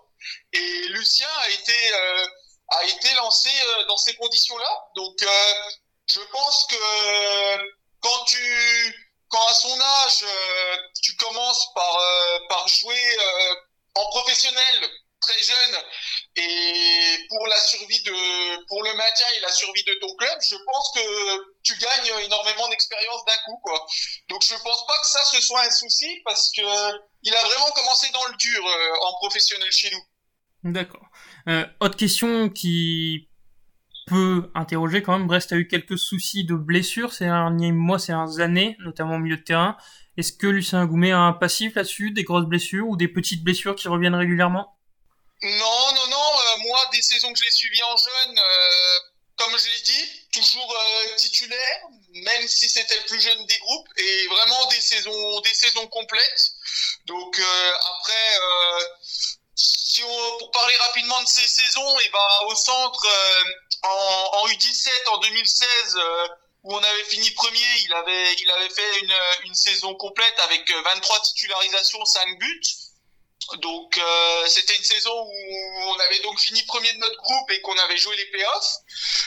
et 0.52 0.88
Lucien 0.88 1.28
a 1.38 1.50
été 1.50 1.92
a 2.68 2.84
été 2.84 3.14
lancé 3.14 3.50
dans 3.88 3.96
ces 3.96 4.14
conditions-là, 4.16 4.88
donc 4.94 5.16
je 6.06 6.20
pense 6.20 6.66
que 6.70 7.56
quand 8.00 8.24
tu 8.26 9.06
quand 9.28 9.46
à 9.46 9.54
son 9.54 9.80
âge 9.80 10.22
euh, 10.22 10.76
tu 11.02 11.16
commences 11.16 11.72
par 11.74 11.96
euh, 11.98 12.38
par 12.48 12.68
jouer 12.68 13.18
euh, 13.18 13.54
en 13.96 14.06
professionnel 14.10 14.88
très 15.20 15.42
jeune 15.42 15.82
et 16.36 17.26
pour 17.28 17.46
la 17.48 17.58
survie 17.58 18.02
de 18.02 18.66
pour 18.68 18.84
le 18.84 18.94
maintien 18.94 19.26
et 19.36 19.40
la 19.40 19.50
survie 19.50 19.82
de 19.82 19.94
ton 19.94 20.14
club, 20.14 20.38
je 20.42 20.56
pense 20.64 20.92
que 20.94 21.52
tu 21.64 21.76
gagnes 21.78 22.24
énormément 22.24 22.68
d'expérience 22.68 23.24
d'un 23.24 23.38
coup 23.46 23.58
quoi. 23.64 23.84
Donc 24.28 24.44
je 24.44 24.54
pense 24.54 24.86
pas 24.86 24.98
que 25.00 25.06
ça 25.06 25.24
ce 25.24 25.40
soit 25.40 25.62
un 25.62 25.70
souci 25.70 26.20
parce 26.24 26.50
que 26.52 26.62
il 27.22 27.34
a 27.34 27.44
vraiment 27.44 27.70
commencé 27.72 28.08
dans 28.10 28.26
le 28.26 28.36
dur 28.36 28.64
en 29.02 29.14
professionnel 29.14 29.72
chez 29.72 29.90
nous. 29.90 30.72
D'accord. 30.72 31.06
Autre 31.80 31.96
question 31.96 32.48
qui 32.48 33.28
peut 34.06 34.50
interroger 34.54 35.02
quand 35.02 35.18
même. 35.18 35.26
Brest 35.26 35.52
a 35.52 35.56
eu 35.56 35.66
quelques 35.66 35.98
soucis 35.98 36.44
de 36.44 36.54
blessures 36.54 37.12
ces 37.12 37.24
derniers 37.24 37.72
mois, 37.72 37.98
ces 37.98 38.12
dernières 38.12 38.40
années, 38.40 38.76
notamment 38.80 39.16
au 39.16 39.18
milieu 39.18 39.36
de 39.36 39.42
terrain. 39.42 39.76
Est-ce 40.16 40.32
que 40.32 40.46
Lucien 40.46 40.86
Goumet 40.86 41.12
a 41.12 41.18
un 41.18 41.32
passif 41.32 41.74
là-dessus, 41.74 42.12
des 42.12 42.24
grosses 42.24 42.46
blessures 42.46 42.88
ou 42.88 42.96
des 42.96 43.08
petites 43.08 43.44
blessures 43.44 43.74
qui 43.74 43.88
reviennent 43.88 44.14
régulièrement? 44.14 44.76
Non, 45.42 45.92
non, 45.94 46.06
non. 46.08 46.16
Euh, 46.16 46.56
moi, 46.62 46.78
des 46.92 47.02
saisons 47.02 47.32
que 47.32 47.38
j'ai 47.38 47.50
suivies 47.50 47.82
en 47.82 47.96
jeune, 47.96 48.38
euh, 48.38 48.98
comme 49.36 49.58
je 49.58 49.66
l'ai 49.66 49.82
dit, 49.82 50.22
toujours 50.32 50.74
euh, 50.74 51.14
titulaire, 51.16 51.80
même 52.14 52.48
si 52.48 52.68
c'était 52.70 52.96
le 52.96 53.06
plus 53.06 53.20
jeune 53.20 53.44
des 53.44 53.58
groupes, 53.58 53.88
et 53.98 54.26
vraiment 54.28 54.66
des 54.70 54.80
saisons, 54.80 55.40
des 55.40 55.52
saisons 55.52 55.86
complètes. 55.88 56.52
Donc 57.04 57.38
après, 57.38 58.38
si 59.56 60.02
on, 60.04 60.38
pour 60.38 60.50
parler 60.50 60.76
rapidement 60.76 61.20
de 61.22 61.26
ces 61.26 61.46
saisons, 61.48 61.98
et 62.00 62.02
eh 62.06 62.10
ben 62.10 62.46
au 62.48 62.54
centre 62.54 63.06
en, 63.82 64.30
en, 64.42 64.48
U17 64.48 64.90
en 65.08 65.18
2016 65.18 65.96
euh, 65.96 66.28
où 66.64 66.74
on 66.74 66.82
avait 66.82 67.04
fini 67.04 67.30
premier, 67.30 67.78
il 67.84 67.92
avait 67.94 68.34
il 68.34 68.50
avait 68.50 68.70
fait 68.70 68.98
une, 69.00 69.14
une 69.44 69.54
saison 69.54 69.94
complète 69.94 70.38
avec 70.44 70.70
23 70.70 71.16
euh, 71.16 71.20
titularisations, 71.20 72.04
5 72.04 72.38
buts. 72.38 72.62
Donc 73.60 73.96
euh, 73.96 74.46
c'était 74.48 74.74
une 74.74 74.82
saison 74.82 75.14
où 75.22 75.80
on 75.84 76.00
avait 76.00 76.18
donc 76.20 76.38
fini 76.40 76.60
premier 76.64 76.92
de 76.92 76.98
notre 76.98 77.16
groupe 77.22 77.50
et 77.52 77.60
qu'on 77.60 77.78
avait 77.78 77.96
joué 77.96 78.16
les 78.16 78.26
playoffs. 78.26 78.74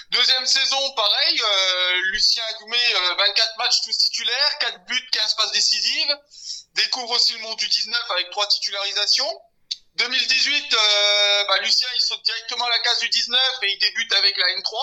Deuxième 0.10 0.46
saison, 0.46 0.92
pareil, 0.92 1.42
euh, 1.42 2.02
Lucien 2.12 2.44
Agoumet, 2.50 2.94
24 3.18 3.58
matchs 3.58 3.82
tous 3.86 3.98
titulaires, 3.98 4.58
4 4.60 4.86
buts, 4.86 5.10
15 5.12 5.36
passes 5.36 5.52
décisives. 5.54 6.18
Découvre 6.74 7.12
aussi 7.12 7.34
le 7.34 7.40
monde 7.40 7.58
du 7.58 7.68
19 7.68 8.12
avec 8.12 8.30
3 8.32 8.48
titularisations. 8.48 9.42
2018, 10.00 10.74
euh, 10.74 11.44
bah, 11.46 11.60
Lucien 11.62 11.88
il 11.94 12.02
saute 12.02 12.24
directement 12.24 12.66
à 12.66 12.70
la 12.70 12.80
case 12.80 13.00
du 13.00 13.10
19 13.10 13.42
et 13.64 13.72
il 13.72 13.80
débute 13.80 14.14
avec 14.14 14.38
la 14.38 14.46
N3. 14.56 14.76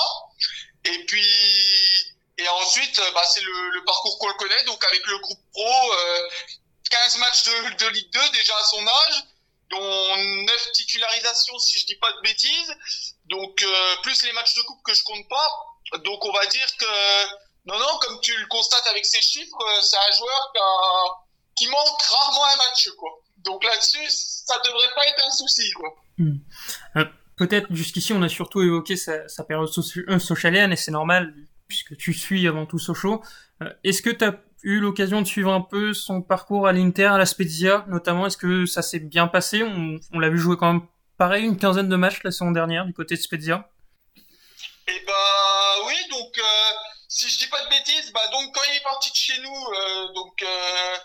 Et 0.84 1.04
puis 1.06 2.16
et 2.38 2.48
ensuite, 2.48 3.00
bah, 3.14 3.24
c'est 3.24 3.40
le, 3.40 3.70
le, 3.70 3.84
parcours 3.84 4.18
qu'on 4.18 4.28
le 4.28 4.34
connaît, 4.34 4.62
donc 4.64 4.84
avec 4.84 5.06
le 5.06 5.18
groupe 5.18 5.40
pro, 5.52 5.92
euh, 5.92 6.28
15 6.90 7.16
matchs 7.16 7.44
de, 7.44 7.76
de, 7.76 7.86
Ligue 7.88 8.10
2 8.10 8.28
déjà 8.30 8.56
à 8.58 8.64
son 8.64 8.86
âge, 8.86 9.24
dont 9.70 10.16
9 10.16 10.72
titularisations 10.72 11.58
si 11.58 11.78
je 11.78 11.86
dis 11.86 11.96
pas 11.96 12.12
de 12.12 12.20
bêtises, 12.20 12.74
donc 13.24 13.62
euh, 13.62 13.96
plus 14.02 14.22
les 14.24 14.32
matchs 14.32 14.54
de 14.54 14.62
coupe 14.62 14.82
que 14.84 14.94
je 14.94 15.02
compte 15.04 15.26
pas. 15.28 15.50
Donc 16.04 16.24
on 16.24 16.32
va 16.32 16.44
dire 16.46 16.66
que 16.76 17.24
non 17.64 17.78
non, 17.78 17.98
comme 18.00 18.20
tu 18.20 18.36
le 18.36 18.46
constates 18.48 18.86
avec 18.88 19.06
ces 19.06 19.22
chiffres, 19.22 19.60
euh, 19.60 19.80
c'est 19.80 19.96
un 19.96 20.12
joueur 20.12 20.52
qui, 20.52 20.60
a, 20.60 21.08
qui 21.56 21.66
manque 21.68 22.02
rarement 22.02 22.44
un 22.44 22.56
match 22.56 22.88
quoi. 22.98 23.10
Donc 23.38 23.64
là-dessus, 23.64 24.06
ça 24.08 24.54
devrait 24.64 24.94
pas 24.94 25.06
être 25.06 25.24
un 25.26 25.30
souci 25.30 25.70
quoi. 25.72 25.94
Hmm. 26.18 26.38
Euh, 26.96 27.04
Peut-être 27.36 27.66
jusqu'ici 27.70 28.14
on 28.14 28.22
a 28.22 28.30
surtout 28.30 28.62
évoqué 28.62 28.96
sa, 28.96 29.28
sa 29.28 29.44
période 29.44 29.68
socialienne 29.68 30.72
et 30.72 30.76
c'est 30.76 30.90
normal 30.90 31.34
puisque 31.68 31.96
tu 31.96 32.14
suis 32.14 32.48
avant 32.48 32.64
tout 32.64 32.78
Sochaux. 32.78 33.22
Euh, 33.62 33.70
est-ce 33.84 34.00
que 34.00 34.08
tu 34.08 34.24
as 34.24 34.40
eu 34.62 34.80
l'occasion 34.80 35.20
de 35.20 35.26
suivre 35.26 35.52
un 35.52 35.60
peu 35.60 35.92
son 35.92 36.22
parcours 36.22 36.66
à 36.66 36.72
l'Inter, 36.72 37.04
à 37.06 37.18
la 37.18 37.26
Spezia, 37.26 37.84
notamment 37.88 38.26
Est-ce 38.26 38.38
que 38.38 38.64
ça 38.64 38.80
s'est 38.80 39.00
bien 39.00 39.26
passé? 39.26 39.62
On, 39.62 40.00
on 40.12 40.18
l'a 40.18 40.30
vu 40.30 40.38
jouer 40.38 40.56
quand 40.56 40.72
même 40.72 40.82
pareil, 41.18 41.44
une 41.44 41.58
quinzaine 41.58 41.88
de 41.88 41.96
matchs 41.96 42.22
la 42.24 42.30
saison 42.30 42.52
dernière 42.52 42.86
du 42.86 42.94
côté 42.94 43.16
de 43.16 43.20
Spezia. 43.20 43.68
Eh 44.88 45.04
bah 45.06 45.86
oui, 45.86 45.94
donc 46.10 46.38
euh, 46.38 46.42
si 47.08 47.28
je 47.28 47.38
dis 47.38 47.48
pas 47.48 47.62
de 47.64 47.68
bêtises, 47.70 48.12
bah 48.12 48.20
donc 48.32 48.54
quand 48.54 48.62
il 48.70 48.76
est 48.76 48.82
parti 48.82 49.10
de 49.10 49.16
chez 49.16 49.40
nous, 49.42 49.50
euh, 49.50 50.12
donc 50.14 50.42
euh, 50.42 50.96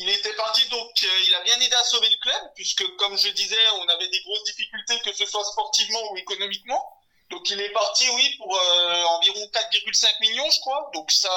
il 0.00 0.08
était 0.08 0.32
parti, 0.32 0.66
donc 0.70 0.90
euh, 1.02 1.24
il 1.26 1.34
a 1.34 1.40
bien 1.42 1.60
aidé 1.60 1.74
à 1.76 1.84
sauver 1.84 2.08
le 2.08 2.16
club, 2.16 2.52
puisque 2.54 2.96
comme 2.96 3.18
je 3.18 3.28
disais, 3.28 3.68
on 3.80 3.88
avait 3.88 4.08
des 4.08 4.22
grosses 4.22 4.44
difficultés, 4.44 4.98
que 5.00 5.12
ce 5.12 5.26
soit 5.26 5.44
sportivement 5.44 6.00
ou 6.10 6.16
économiquement. 6.16 6.82
Donc 7.28 7.50
il 7.50 7.60
est 7.60 7.68
parti, 7.68 8.08
oui, 8.08 8.34
pour 8.38 8.56
euh, 8.56 9.02
environ 9.04 9.40
4,5 9.52 10.20
millions, 10.22 10.50
je 10.50 10.60
crois. 10.60 10.90
Donc 10.94 11.12
ça, 11.12 11.30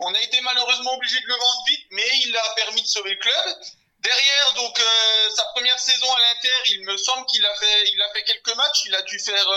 on 0.00 0.14
a 0.14 0.20
été 0.20 0.42
malheureusement 0.42 0.92
obligé 0.92 1.18
de 1.20 1.26
le 1.26 1.34
vendre 1.34 1.64
vite, 1.68 1.86
mais 1.92 2.08
il 2.26 2.36
a 2.36 2.54
permis 2.54 2.82
de 2.82 2.86
sauver 2.86 3.12
le 3.12 3.16
club. 3.16 3.56
Derrière, 4.00 4.52
donc 4.56 4.78
euh, 4.78 5.30
sa 5.34 5.44
première 5.54 5.78
saison 5.78 6.12
à 6.12 6.20
l'Inter, 6.20 6.48
il 6.66 6.84
me 6.84 6.98
semble 6.98 7.24
qu'il 7.26 7.46
a 7.46 7.54
fait, 7.54 7.90
il 7.94 8.02
a 8.02 8.12
fait 8.12 8.24
quelques 8.24 8.54
matchs. 8.56 8.82
Il 8.84 8.94
a 8.94 9.02
dû 9.02 9.18
faire, 9.20 9.48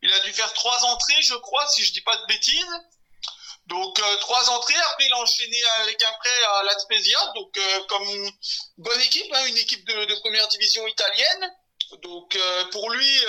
il 0.00 0.12
a 0.14 0.20
dû 0.20 0.32
faire 0.32 0.50
trois 0.54 0.82
entrées, 0.86 1.20
je 1.20 1.34
crois, 1.34 1.68
si 1.68 1.84
je 1.84 1.92
dis 1.92 2.00
pas 2.00 2.16
de 2.16 2.24
bêtises. 2.24 2.80
Donc 3.66 3.98
euh, 3.98 4.16
trois 4.18 4.48
entrées. 4.50 4.74
Après, 4.92 5.06
il 5.06 5.12
a 5.12 5.18
enchaîné 5.18 5.58
avec 5.80 5.98
prêt 5.98 6.44
à 6.48 6.62
la 6.62 6.78
Spezia, 6.78 7.18
donc 7.34 7.56
euh, 7.56 7.84
comme 7.88 8.30
bonne 8.78 9.00
équipe, 9.00 9.32
hein, 9.32 9.44
une 9.46 9.56
équipe 9.58 9.84
de, 9.86 10.04
de, 10.04 10.14
première 10.20 10.46
division 10.48 10.86
italienne. 10.86 11.52
Donc 12.02 12.36
euh, 12.36 12.64
pour 12.66 12.90
lui 12.90 13.24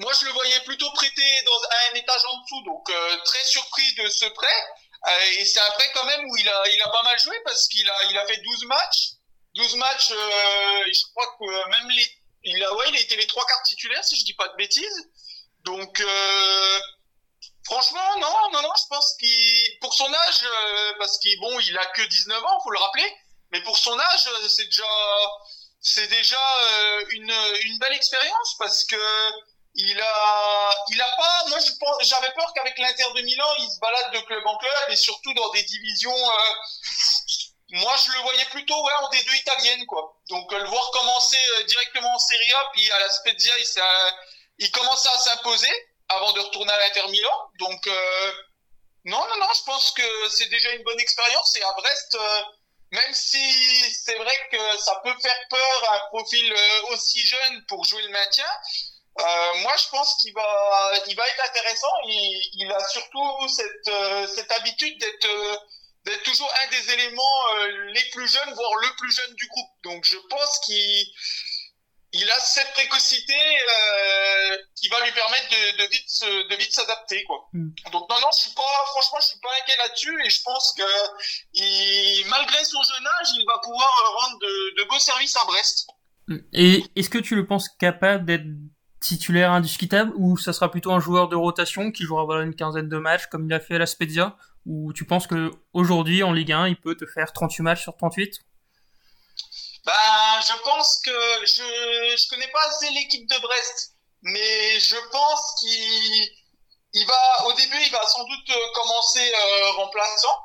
moi, 0.00 0.12
je 0.18 0.24
le 0.24 0.32
voyais 0.32 0.60
plutôt 0.60 0.90
prêté 0.92 1.22
dans 1.44 1.62
un 1.92 1.94
étage 1.94 2.22
en 2.26 2.38
dessous, 2.40 2.62
donc 2.64 2.88
euh, 2.88 3.16
très 3.24 3.44
surpris 3.44 3.94
de 3.96 4.08
ce 4.08 4.24
prêt. 4.26 4.64
Euh, 5.08 5.38
et 5.38 5.44
c'est 5.44 5.60
un 5.60 5.70
prêt 5.72 5.90
quand 5.92 6.04
même 6.06 6.24
où 6.26 6.36
il 6.38 6.48
a, 6.48 6.68
il 6.70 6.80
a 6.82 6.88
pas 6.88 7.02
mal 7.02 7.18
joué 7.18 7.36
parce 7.44 7.68
qu'il 7.68 7.88
a, 7.88 8.04
il 8.10 8.16
a 8.16 8.26
fait 8.26 8.38
12 8.38 8.64
matchs. 8.64 9.10
12 9.56 9.76
matchs, 9.76 10.10
euh, 10.10 10.84
je 10.86 11.10
crois 11.10 11.26
que 11.38 11.70
même 11.70 11.90
les, 11.90 12.08
il 12.44 12.64
a, 12.64 12.74
ouais, 12.74 12.86
il 12.88 12.96
a 12.96 13.00
été 13.00 13.16
les 13.16 13.26
trois 13.26 13.44
quarts 13.44 13.62
titulaires, 13.64 14.04
si 14.04 14.16
je 14.18 14.24
dis 14.24 14.34
pas 14.34 14.48
de 14.48 14.56
bêtises. 14.56 15.08
Donc, 15.64 16.00
euh, 16.00 16.80
franchement, 17.70 18.18
non, 18.18 18.50
non, 18.52 18.62
non, 18.62 18.72
je 18.76 18.86
pense 18.88 19.14
qu'il, 19.18 19.78
pour 19.80 19.94
son 19.94 20.12
âge, 20.12 20.44
euh, 20.44 20.92
parce 20.98 21.18
qu'il, 21.18 21.38
bon, 21.40 21.58
il 21.60 21.78
a 21.78 21.86
que 21.86 22.02
19 22.02 22.44
ans, 22.44 22.60
faut 22.62 22.70
le 22.70 22.78
rappeler, 22.78 23.16
mais 23.52 23.62
pour 23.62 23.78
son 23.78 23.98
âge, 23.98 24.28
c'est 24.48 24.64
déjà, 24.64 24.84
c'est 25.80 26.06
déjà 26.08 26.38
une, 27.10 27.32
une 27.62 27.78
belle 27.78 27.94
expérience 27.94 28.56
parce 28.58 28.84
que 28.84 28.96
il 29.74 30.00
a, 30.00 30.74
il 30.90 31.00
a 31.00 31.08
pas, 31.16 31.44
moi 31.48 31.58
je 31.60 31.70
pense, 31.78 31.96
j'avais 32.02 32.32
peur 32.32 32.52
qu'avec 32.54 32.76
l'Inter 32.78 33.06
de 33.14 33.22
Milan, 33.22 33.46
il 33.58 33.70
se 33.70 33.78
balade 33.78 34.12
de 34.12 34.20
club 34.20 34.44
en 34.46 34.56
club 34.58 34.72
et 34.88 34.96
surtout 34.96 35.32
dans 35.34 35.48
des 35.50 35.62
divisions. 35.62 36.16
Euh, 36.16 36.52
moi, 37.72 37.94
je 38.04 38.10
le 38.12 38.18
voyais 38.22 38.44
plutôt 38.46 38.84
ouais, 38.84 38.92
en 39.00 39.08
des 39.10 39.22
deux 39.22 39.34
italiennes 39.34 39.86
quoi. 39.86 40.20
Donc 40.28 40.52
euh, 40.52 40.58
le 40.58 40.68
voir 40.68 40.90
commencer 40.90 41.38
euh, 41.58 41.62
directement 41.64 42.12
en 42.12 42.18
Serie 42.18 42.52
A, 42.52 42.70
puis 42.72 42.90
à 42.90 42.98
la 42.98 43.10
Spezia, 43.10 43.58
il, 43.58 43.66
il 44.58 44.70
commençait 44.72 45.08
à 45.08 45.18
s'imposer 45.18 45.72
avant 46.16 46.32
de 46.32 46.40
retourner 46.40 46.72
à 46.72 46.78
l'Inter 46.78 47.08
Milan. 47.08 47.50
Donc 47.58 47.86
euh, 47.86 48.32
non, 49.04 49.18
non, 49.28 49.36
non, 49.38 49.52
je 49.56 49.62
pense 49.64 49.92
que 49.92 50.28
c'est 50.30 50.48
déjà 50.48 50.72
une 50.72 50.82
bonne 50.82 51.00
expérience 51.00 51.56
et 51.56 51.62
à 51.62 51.72
Brest. 51.72 52.16
même 52.92 53.14
si 53.14 53.92
c'est 53.92 54.16
vrai 54.16 54.48
que 54.52 54.78
ça 54.78 55.00
peut 55.04 55.14
faire 55.22 55.40
peur 55.48 55.90
à 55.90 55.96
un 55.96 56.08
profil 56.08 56.54
aussi 56.90 57.20
jeune 57.26 57.64
pour 57.66 57.84
jouer 57.84 58.02
le 58.02 58.10
maintien, 58.10 58.50
euh, 59.18 59.54
moi, 59.62 59.74
je 59.76 59.88
pense 59.90 60.16
qu'il 60.16 60.32
va, 60.32 60.92
il 61.06 61.16
va 61.16 61.28
être 61.28 61.44
intéressant. 61.48 61.92
Il, 62.06 62.50
il 62.54 62.72
a 62.72 62.88
surtout 62.88 63.48
cette, 63.48 63.88
euh, 63.88 64.26
cette 64.28 64.50
habitude 64.52 64.98
d'être, 64.98 65.26
euh, 65.26 65.56
d'être 66.04 66.22
toujours 66.22 66.50
un 66.54 66.66
des 66.68 66.92
éléments 66.92 67.54
euh, 67.56 67.68
les 67.92 68.04
plus 68.10 68.28
jeunes, 68.28 68.54
voire 68.54 68.74
le 68.76 68.96
plus 68.96 69.12
jeune 69.14 69.34
du 69.34 69.46
groupe. 69.48 69.70
Donc, 69.82 70.04
je 70.04 70.16
pense 70.28 70.58
qu'il, 70.60 71.06
il 72.12 72.30
a 72.30 72.40
cette 72.40 72.72
précocité 72.72 73.38
qui 74.74 74.88
va 74.88 75.04
lui 75.04 75.12
permettre 75.12 75.48
de, 75.50 75.82
de 75.82 75.90
vite, 75.90 76.50
de 76.50 76.56
vite 76.56 76.72
s'adapter, 76.72 77.22
quoi. 77.24 77.48
Mm. 77.52 77.70
Donc, 77.92 78.08
non, 78.08 78.16
non, 78.20 78.28
je 78.34 78.40
suis 78.40 78.54
pas, 78.54 78.62
franchement, 78.86 79.18
je 79.20 79.26
suis 79.28 79.40
pas 79.40 79.48
inquiet 79.62 79.76
là-dessus, 79.78 80.24
et 80.24 80.30
je 80.30 80.42
pense 80.42 80.74
que, 80.76 80.82
il, 81.54 82.24
malgré 82.28 82.64
son 82.64 82.82
jeune 82.82 83.06
âge, 83.06 83.28
il 83.38 83.44
va 83.46 83.58
pouvoir 83.62 83.90
rendre 84.18 84.38
de, 84.40 84.82
de 84.82 84.88
beaux 84.88 84.98
services 84.98 85.36
à 85.36 85.44
Brest. 85.46 85.86
Et 86.52 86.84
est-ce 86.96 87.10
que 87.10 87.18
tu 87.18 87.34
le 87.34 87.46
penses 87.46 87.68
capable 87.68 88.24
d'être 88.24 88.46
titulaire 89.00 89.52
indiscutable 89.52 90.12
ou 90.16 90.36
ça 90.36 90.52
sera 90.52 90.70
plutôt 90.70 90.92
un 90.92 91.00
joueur 91.00 91.28
de 91.28 91.36
rotation 91.36 91.90
qui 91.90 92.04
jouera 92.04 92.24
voilà 92.24 92.44
une 92.44 92.54
quinzaine 92.54 92.88
de 92.88 92.98
matchs 92.98 93.26
comme 93.26 93.46
il 93.46 93.52
a 93.52 93.58
fait 93.58 93.76
à 93.76 93.78
la 93.78 93.86
Spezia 93.86 94.36
ou 94.66 94.92
tu 94.92 95.06
penses 95.06 95.26
que 95.26 95.50
aujourd'hui 95.72 96.22
en 96.22 96.32
Ligue 96.32 96.52
1 96.52 96.68
il 96.68 96.76
peut 96.76 96.94
te 96.94 97.06
faire 97.06 97.32
38 97.32 97.62
matchs 97.62 97.82
sur 97.82 97.96
38 97.96 98.40
bah, 99.84 100.40
je 100.40 100.62
pense 100.62 101.00
que 101.04 101.46
je 101.46 102.16
je 102.16 102.28
connais 102.28 102.48
pas 102.48 102.62
assez 102.68 102.90
l'équipe 102.90 103.28
de 103.28 103.38
Brest 103.38 103.92
mais 104.22 104.80
je 104.80 104.96
pense 105.10 105.54
qu'il 105.60 106.28
il 106.92 107.06
va 107.06 107.46
au 107.46 107.52
début 107.54 107.80
il 107.80 107.90
va 107.90 108.06
sans 108.06 108.24
doute 108.24 108.72
commencer 108.74 109.32
euh, 109.34 109.70
remplaçant 109.72 110.38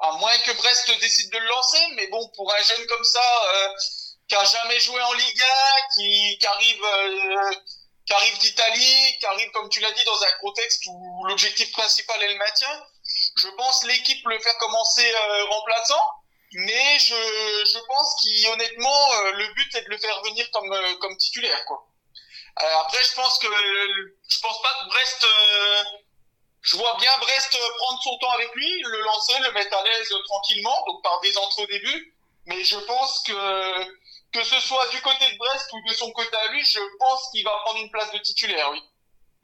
à 0.00 0.12
moins 0.12 0.36
que 0.38 0.52
Brest 0.52 0.90
décide 1.00 1.32
de 1.32 1.38
le 1.38 1.46
lancer 1.46 1.86
mais 1.94 2.06
bon 2.08 2.28
pour 2.34 2.52
un 2.52 2.62
jeune 2.62 2.86
comme 2.86 3.04
ça 3.04 3.44
euh, 3.54 3.68
qui 4.28 4.34
a 4.34 4.44
jamais 4.44 4.80
joué 4.80 5.00
en 5.00 5.12
Ligue 5.12 5.42
1, 5.42 5.94
qui, 5.94 6.38
qui 6.38 6.46
arrive, 6.46 6.84
euh, 6.84 7.52
qui 8.06 8.12
arrive 8.12 8.38
d'Italie, 8.38 9.18
qui 9.18 9.26
arrive, 9.26 9.50
comme 9.52 9.68
tu 9.68 9.80
l'as 9.80 9.92
dit, 9.92 10.04
dans 10.04 10.22
un 10.22 10.32
contexte 10.40 10.82
où 10.86 11.24
l'objectif 11.26 11.70
principal 11.72 12.22
est 12.22 12.32
le 12.32 12.38
maintien. 12.38 12.86
Je 13.36 13.48
pense 13.48 13.84
l'équipe 13.84 14.26
le 14.26 14.38
faire 14.40 14.58
commencer 14.58 15.08
euh, 15.14 15.44
remplaçant, 15.44 16.02
mais 16.52 16.98
je, 16.98 17.14
je 17.14 17.78
pense 17.86 18.14
qu'honnêtement, 18.22 19.12
euh, 19.14 19.32
le 19.32 19.54
but 19.54 19.74
est 19.74 19.82
de 19.82 19.90
le 19.90 19.98
faire 19.98 20.22
venir 20.22 20.48
comme, 20.52 20.72
euh, 20.72 20.96
comme 21.00 21.16
titulaire, 21.16 21.64
quoi. 21.66 21.86
Euh, 22.62 22.80
après, 22.80 23.02
je 23.04 23.14
pense 23.14 23.38
que, 23.38 23.46
je 23.46 24.40
pense 24.40 24.62
pas 24.62 24.72
que 24.80 24.88
Brest, 24.88 25.26
je 26.62 26.76
vois 26.76 26.96
bien 26.98 27.10
Brest 27.18 27.58
prendre 27.78 28.02
son 28.02 28.18
temps 28.18 28.30
avec 28.30 28.54
lui, 28.54 28.82
le 28.82 29.00
lancer, 29.02 29.38
le 29.40 29.52
mettre 29.52 29.76
à 29.76 29.82
l'aise 29.82 30.14
tranquillement, 30.24 30.84
donc 30.86 31.02
par 31.02 31.20
des 31.20 31.36
entrées 31.36 31.64
au 31.64 31.66
début. 31.66 32.14
Mais 32.46 32.64
je 32.64 32.78
pense 32.78 33.22
que 33.26 33.84
que 34.32 34.44
ce 34.44 34.60
soit 34.60 34.88
du 34.88 35.00
côté 35.02 35.30
de 35.32 35.38
Brest 35.38 35.68
ou 35.72 35.88
de 35.88 35.94
son 35.94 36.10
côté 36.12 36.36
à 36.36 36.52
lui, 36.52 36.64
je 36.64 36.80
pense 36.98 37.30
qu'il 37.30 37.44
va 37.44 37.52
prendre 37.64 37.80
une 37.80 37.90
place 37.90 38.12
de 38.12 38.18
titulaire, 38.18 38.70
oui. 38.70 38.82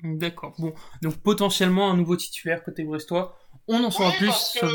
D'accord. 0.03 0.53
Bon, 0.59 0.75
donc 1.01 1.23
potentiellement 1.23 1.91
un 1.91 1.97
nouveau 1.97 2.17
titulaire 2.17 2.65
côté 2.65 2.83
brestois. 2.83 3.39
On 3.69 3.83
en 3.85 3.91
saura 3.91 4.11
oui, 4.11 4.17
plus. 4.17 4.27
Parce 4.29 4.53
que 4.55 4.67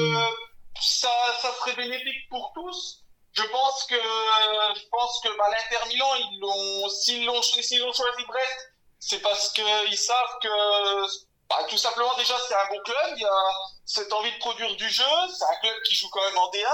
ça, 0.81 1.11
ça 1.41 1.53
serait 1.53 1.75
bénéfique 1.75 2.29
pour 2.29 2.51
tous. 2.53 3.03
Je 3.33 3.43
pense 3.43 3.83
que, 3.85 3.95
je 3.95 4.87
pense 4.89 5.19
que 5.23 5.29
bah, 5.37 5.45
l'Inter 5.51 5.87
Milan, 5.89 6.15
ils 6.15 6.39
l'ont, 6.39 6.89
s'ils 6.89 7.25
l'ont, 7.25 7.41
s'ils 7.41 7.79
choisi 7.93 8.25
Brest, 8.25 8.73
c'est 8.99 9.19
parce 9.21 9.53
que 9.53 9.87
ils 9.89 9.97
savent 9.97 10.39
que, 10.41 11.05
bah, 11.49 11.63
tout 11.69 11.77
simplement 11.77 12.13
déjà 12.15 12.35
c'est 12.47 12.55
un 12.55 12.67
bon 12.69 12.79
club. 12.83 13.13
Il 13.15 13.21
y 13.21 13.25
a 13.25 13.43
cette 13.85 14.11
envie 14.11 14.31
de 14.31 14.39
produire 14.39 14.75
du 14.75 14.89
jeu. 14.89 15.03
C'est 15.37 15.45
un 15.45 15.59
club 15.61 15.81
qui 15.83 15.95
joue 15.95 16.09
quand 16.09 16.23
même 16.23 16.37
en 16.37 16.49
D1 16.49 16.65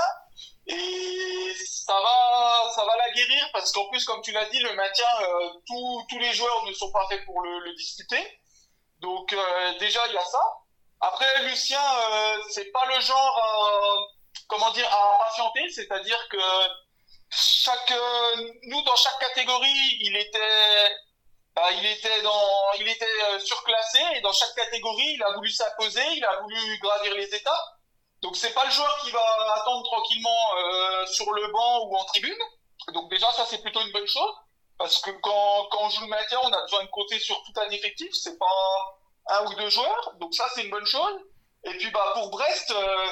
et 0.68 1.54
ça 1.66 1.94
va 1.94 2.72
ça 2.74 2.86
va 2.86 2.96
la 2.96 3.12
guérir 3.12 3.50
parce 3.52 3.72
qu'en 3.74 3.86
plus 3.90 4.06
comme 4.06 4.22
tu 4.22 4.32
l'as 4.32 4.46
dit 4.46 4.60
le 4.60 4.74
maintien 4.76 5.06
euh, 5.22 5.50
tous 5.68 6.06
tous 6.10 6.20
les 6.20 6.34
joueurs 6.34 6.66
ne 6.66 6.74
sont 6.74 6.92
pas 6.92 7.06
faits 7.10 7.26
pour 7.26 7.42
le, 7.42 7.60
le 7.60 7.76
disputer 7.76 8.40
donc 9.00 9.34
euh, 9.34 9.78
déjà 9.80 10.00
il 10.08 10.14
y 10.14 10.18
a 10.18 10.24
ça 10.24 10.42
après 11.04 11.44
Lucien 11.44 11.80
euh, 11.80 12.38
c'est 12.50 12.72
pas 12.72 12.86
le 12.86 13.00
genre 13.00 13.42
comment 14.48 14.72
dire 14.72 14.88
à 14.88 15.26
patienter 15.26 15.70
c'est-à-dire 15.70 16.28
que 16.30 16.38
chaque 17.30 17.94
nous 18.64 18.82
dans 18.84 18.96
chaque 18.96 19.20
catégorie 19.20 19.98
il 20.02 20.16
était 20.18 20.96
bah, 21.56 21.72
il 21.72 21.86
était 21.86 22.22
dans 22.22 22.72
il 22.80 22.88
était 22.88 23.40
surclassé 23.40 24.00
et 24.16 24.22
dans 24.22 24.34
chaque 24.34 24.56
catégorie 24.56 25.14
il 25.16 25.24
a 25.24 25.32
voulu 25.34 25.50
s'imposer 25.50 26.06
il 26.16 26.26
a 26.26 26.42
voulu 26.42 26.80
gravir 26.80 27.14
les 27.16 27.34
étapes 27.36 27.74
donc 28.24 28.38
c'est 28.38 28.54
pas 28.54 28.64
le 28.64 28.72
joueur 28.72 28.98
qui 29.04 29.12
va 29.12 29.22
attendre 29.58 29.84
tranquillement 29.84 30.56
euh, 30.58 31.06
sur 31.08 31.30
le 31.34 31.52
banc 31.52 31.86
ou 31.86 31.96
en 31.98 32.06
tribune. 32.06 32.40
Donc 32.94 33.10
déjà 33.12 33.30
ça 33.34 33.46
c'est 33.46 33.62
plutôt 33.62 33.82
une 33.82 33.92
bonne 33.92 34.08
chose. 34.08 34.34
Parce 34.78 35.00
que 35.02 35.12
quand, 35.12 35.68
quand 35.70 35.84
on 35.84 35.90
joue 35.90 36.02
le 36.02 36.08
maintien, 36.08 36.40
on 36.42 36.52
a 36.52 36.62
besoin 36.62 36.84
de 36.86 36.90
compter 36.90 37.20
sur 37.20 37.36
tout 37.44 37.60
un 37.60 37.70
effectif. 37.70 38.10
C'est 38.14 38.40
pas 38.40 38.46
un 39.28 39.46
ou 39.46 39.54
deux 39.56 39.70
joueurs. 39.70 40.16
Donc 40.20 40.34
ça, 40.34 40.46
c'est 40.54 40.64
une 40.64 40.72
bonne 40.72 40.86
chose. 40.86 41.20
Et 41.66 41.78
puis 41.78 41.90
bah 41.92 42.12
pour 42.14 42.30
Brest, 42.30 42.72
euh, 42.72 43.08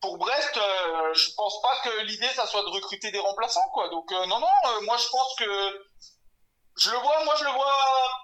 pour 0.00 0.18
Brest, 0.18 0.56
euh, 0.56 1.14
je 1.14 1.30
pense 1.36 1.60
pas 1.62 1.74
que 1.84 2.04
l'idée 2.04 2.28
ça 2.28 2.46
soit 2.46 2.62
de 2.62 2.68
recruter 2.68 3.10
des 3.10 3.18
remplaçants 3.18 3.68
quoi. 3.72 3.88
Donc 3.88 4.10
euh, 4.12 4.26
non 4.26 4.38
non, 4.38 4.82
moi 4.84 4.96
je 4.96 5.08
pense 5.10 5.34
que 5.36 5.44
je 6.76 6.90
le 6.90 6.96
vois, 6.98 7.24
moi 7.24 7.34
je 7.38 7.44
le 7.44 7.50
vois 7.50 7.74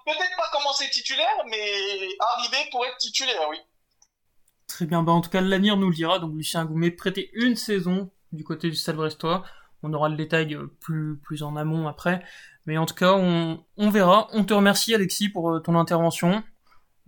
peut-être 0.05 0.35
pas 0.37 0.49
commencer 0.53 0.89
titulaire, 0.89 1.43
mais 1.49 2.07
arriver 2.19 2.69
pour 2.71 2.85
être 2.85 2.97
titulaire, 2.97 3.49
oui. 3.49 3.57
Très 4.67 4.85
bien, 4.85 5.03
bah 5.03 5.11
en 5.11 5.21
tout 5.21 5.29
cas 5.29 5.41
l'avenir 5.41 5.75
nous 5.75 5.89
le 5.89 5.95
dira. 5.95 6.19
Donc 6.19 6.31
Lucien 6.35 6.63
Goumet 6.63 6.91
prêté 6.91 7.29
une 7.33 7.57
saison 7.57 8.09
du 8.31 8.45
côté 8.45 8.69
du 8.69 8.75
Stade 8.75 8.95
Brestois. 8.95 9.43
On 9.83 9.93
aura 9.93 10.09
le 10.09 10.15
détail 10.15 10.57
plus 10.79 11.19
plus 11.19 11.43
en 11.43 11.55
amont 11.57 11.87
après. 11.87 12.23
Mais 12.65 12.77
en 12.77 12.85
tout 12.85 12.95
cas, 12.95 13.13
on 13.13 13.89
verra. 13.89 14.27
On 14.31 14.43
te 14.43 14.53
remercie 14.53 14.93
Alexis 14.93 15.29
pour 15.29 15.61
ton 15.63 15.75
intervention. 15.75 16.43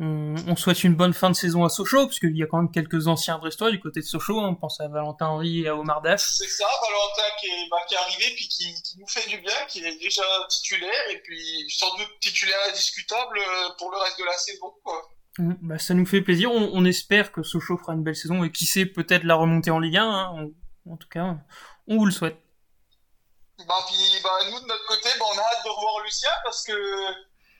On, 0.03 0.55
souhaite 0.55 0.83
une 0.83 0.95
bonne 0.95 1.13
fin 1.13 1.29
de 1.29 1.35
saison 1.35 1.63
à 1.63 1.69
Sochaux, 1.69 2.07
puisqu'il 2.07 2.35
y 2.35 2.41
a 2.41 2.47
quand 2.47 2.57
même 2.57 2.71
quelques 2.71 3.05
anciens 3.05 3.37
Brestois 3.37 3.69
du 3.69 3.79
côté 3.79 3.99
de 3.99 4.05
Sochaux. 4.05 4.39
On 4.39 4.55
pense 4.55 4.79
à 4.79 4.87
Valentin 4.87 5.27
Henry 5.27 5.61
et 5.61 5.67
à 5.67 5.75
Omar 5.75 6.01
Dash. 6.01 6.21
C'est 6.21 6.47
ça, 6.47 6.65
Valentin 6.65 7.35
qui 7.39 7.45
est, 7.45 7.69
bah, 7.69 7.77
qui 7.87 7.93
est 7.93 7.97
arrivé, 7.97 8.33
puis 8.35 8.47
qui, 8.47 8.81
qui, 8.81 8.97
nous 8.97 9.07
fait 9.07 9.29
du 9.29 9.37
bien, 9.37 9.53
qui 9.67 9.85
est 9.85 9.99
déjà 9.99 10.23
titulaire, 10.49 11.09
et 11.11 11.21
puis 11.21 11.69
sans 11.69 11.95
doute 11.97 12.09
titulaire 12.19 12.57
indiscutable 12.69 13.37
euh, 13.37 13.69
pour 13.77 13.91
le 13.91 13.97
reste 13.97 14.17
de 14.17 14.25
la 14.25 14.37
saison. 14.37 14.73
Quoi. 14.83 15.07
Mmh, 15.37 15.53
bah, 15.61 15.77
ça 15.77 15.93
nous 15.93 16.07
fait 16.07 16.21
plaisir. 16.21 16.51
On, 16.51 16.71
on, 16.73 16.83
espère 16.83 17.31
que 17.31 17.43
Sochaux 17.43 17.77
fera 17.77 17.93
une 17.93 18.03
belle 18.03 18.15
saison, 18.15 18.43
et 18.43 18.51
qui 18.51 18.65
sait 18.65 18.87
peut-être 18.87 19.23
la 19.23 19.35
remontée 19.35 19.69
en 19.69 19.77
Ligue 19.77 19.97
1. 19.97 20.03
Hein. 20.03 20.47
en 20.89 20.97
tout 20.97 21.09
cas, 21.09 21.35
on 21.85 21.97
vous 21.97 22.05
le 22.07 22.11
souhaite. 22.11 22.37
Bah, 23.67 23.75
puis, 23.87 24.19
bah, 24.23 24.31
nous, 24.49 24.59
de 24.61 24.65
notre 24.65 24.85
côté, 24.87 25.09
bah, 25.19 25.25
on 25.31 25.37
a 25.37 25.41
hâte 25.41 25.63
de 25.63 25.69
revoir 25.69 26.03
Lucien, 26.03 26.31
parce 26.43 26.63
que 26.63 26.73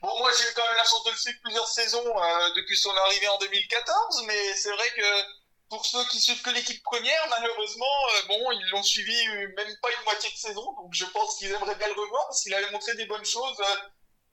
Bon, 0.01 0.09
moi 0.17 0.31
j'ai 0.35 0.51
quand 0.55 0.65
même 0.65 0.77
la 0.77 0.83
chance 0.83 1.03
de 1.03 1.11
le 1.11 1.17
suivre 1.17 1.37
plusieurs 1.43 1.67
saisons 1.67 2.03
euh, 2.05 2.53
depuis 2.55 2.75
son 2.75 2.89
arrivée 2.89 3.27
en 3.27 3.37
2014, 3.37 4.23
mais 4.25 4.53
c'est 4.55 4.71
vrai 4.71 4.89
que 4.97 5.23
pour 5.69 5.85
ceux 5.85 6.03
qui 6.05 6.19
suivent 6.19 6.41
que 6.41 6.49
l'équipe 6.49 6.81
première, 6.83 7.27
malheureusement, 7.29 7.85
euh, 7.85 8.27
bon, 8.27 8.51
ils 8.51 8.69
l'ont 8.71 8.81
suivi 8.81 9.27
même 9.27 9.77
pas 9.81 9.91
une 9.91 10.03
moitié 10.03 10.31
de 10.31 10.37
saison, 10.37 10.73
donc 10.73 10.91
je 10.91 11.05
pense 11.05 11.37
qu'ils 11.37 11.51
aimeraient 11.51 11.75
bien 11.75 11.87
le 11.87 12.01
revoir 12.01 12.25
parce 12.27 12.41
qu'il 12.41 12.53
avait 12.53 12.71
montré 12.71 12.95
des 12.95 13.05
bonnes 13.05 13.25
choses, 13.25 13.59
euh, 13.59 13.75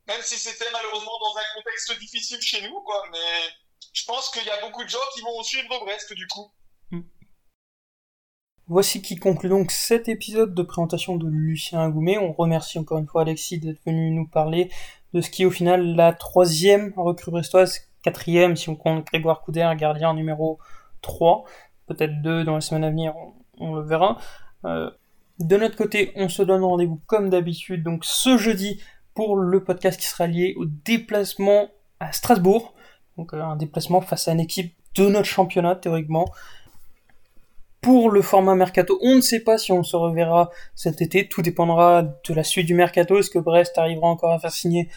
même 0.07 0.23
si 0.23 0.39
c'était 0.39 0.71
malheureusement 0.73 1.19
dans 1.21 1.37
un 1.37 1.45
contexte 1.55 1.99
difficile 1.99 2.41
chez 2.41 2.63
nous, 2.63 2.81
quoi. 2.81 3.05
Mais 3.13 3.53
je 3.93 4.05
pense 4.07 4.31
qu'il 4.31 4.45
y 4.45 4.51
a 4.51 4.61
beaucoup 4.63 4.83
de 4.83 4.89
gens 4.89 4.99
qui 5.15 5.21
vont 5.21 5.43
suivre 5.43 5.79
Brest 5.81 6.15
du 6.15 6.27
coup. 6.29 6.51
Voici 8.71 9.01
qui 9.01 9.17
conclut 9.17 9.49
donc 9.49 9.71
cet 9.71 10.11
épisode 10.11 10.55
de 10.55 10.63
présentation 10.63 11.17
de 11.17 11.27
Lucien 11.27 11.81
Agoumet. 11.81 12.19
On 12.19 12.35
remercie 12.35 12.79
encore 12.79 12.99
une 12.99 13.07
fois 13.07 13.23
Alexis 13.23 13.59
d'être 13.59 13.83
venu 13.87 14.11
nous 14.11 14.29
parler 14.29 14.71
de 15.15 15.21
ce 15.21 15.31
qui 15.31 15.47
au 15.47 15.50
final 15.50 15.95
la 15.95 16.12
troisième 16.12 16.93
recrue 16.97 17.31
brestoise, 17.31 17.81
quatrième 18.03 18.57
si 18.57 18.69
on 18.69 18.77
compte 18.77 19.07
Grégoire 19.07 19.41
Couder, 19.43 19.71
gardien 19.77 20.15
numéro 20.15 20.59
3, 21.03 21.45
peut-être 21.87 22.23
deux 22.23 22.45
dans 22.45 22.57
les 22.57 22.61
semaines 22.61 22.85
à 22.85 22.91
venir, 22.91 23.15
on, 23.59 23.75
le 23.77 23.83
verra. 23.83 24.19
Euh, 24.65 24.91
de 25.38 25.57
notre 25.57 25.77
côté, 25.77 26.12
on 26.17 26.29
se 26.29 26.43
donne 26.43 26.62
rendez-vous 26.62 27.00
comme 27.07 27.31
d'habitude, 27.31 27.83
donc 27.83 28.05
ce 28.05 28.37
jeudi 28.37 28.81
pour 29.15 29.37
le 29.37 29.65
podcast 29.65 29.99
qui 29.99 30.07
sera 30.07 30.27
lié 30.27 30.55
au 30.57 30.65
déplacement 30.65 31.69
à 32.00 32.13
Strasbourg, 32.13 32.75
donc 33.17 33.35
euh, 33.35 33.43
un 33.43 33.56
déplacement 33.56 34.00
face 34.00 34.28
à 34.28 34.32
une 34.32 34.41
équipe 34.41 34.75
de 34.95 35.06
notre 35.09 35.26
championnat 35.26 35.76
théoriquement. 35.76 36.26
Pour 37.80 38.10
le 38.10 38.23
format 38.23 38.54
mercato, 38.54 38.99
on 39.02 39.14
ne 39.17 39.21
sait 39.21 39.41
pas 39.41 39.56
si 39.56 39.71
on 39.71 39.82
se 39.82 39.97
reverra 39.97 40.50
cet 40.75 41.00
été. 41.00 41.28
Tout 41.28 41.43
dépendra 41.43 42.02
de 42.02 42.34
la 42.34 42.43
suite 42.43 42.67
du 42.67 42.75
mercato. 42.75 43.19
Est-ce 43.19 43.30
que 43.30 43.38
Brest 43.38 43.78
arrivera 43.78 44.08
encore 44.08 44.32
à 44.32 44.38
faire 44.38 44.52
signer 44.52 44.88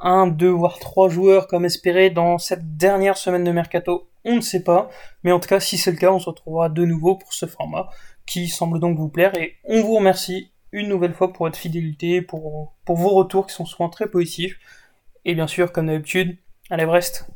un, 0.00 0.26
deux, 0.26 0.48
voire 0.48 0.78
trois 0.78 1.10
joueurs 1.10 1.46
comme 1.46 1.66
espéré 1.66 2.08
dans 2.08 2.38
cette 2.38 2.76
dernière 2.76 3.18
semaine 3.18 3.44
de 3.44 3.52
mercato? 3.52 4.08
On 4.24 4.36
ne 4.36 4.40
sait 4.40 4.64
pas. 4.64 4.88
Mais 5.22 5.32
en 5.32 5.40
tout 5.40 5.48
cas, 5.48 5.60
si 5.60 5.76
c'est 5.76 5.90
le 5.90 5.98
cas, 5.98 6.10
on 6.10 6.18
se 6.18 6.30
retrouvera 6.30 6.70
de 6.70 6.84
nouveau 6.84 7.16
pour 7.16 7.34
ce 7.34 7.46
format 7.46 7.90
qui 8.26 8.48
semble 8.48 8.80
donc 8.80 8.96
vous 8.96 9.08
plaire. 9.08 9.36
Et 9.36 9.56
on 9.64 9.82
vous 9.82 9.96
remercie 9.96 10.50
une 10.72 10.88
nouvelle 10.88 11.14
fois 11.14 11.32
pour 11.32 11.46
votre 11.46 11.58
fidélité, 11.58 12.22
pour, 12.22 12.74
vos 12.86 13.08
retours 13.10 13.46
qui 13.46 13.54
sont 13.54 13.66
souvent 13.66 13.88
très 13.88 14.08
positifs. 14.08 14.58
Et 15.24 15.34
bien 15.34 15.46
sûr, 15.46 15.72
comme 15.72 15.88
d'habitude, 15.88 16.38
allez 16.70 16.86
Brest 16.86 17.26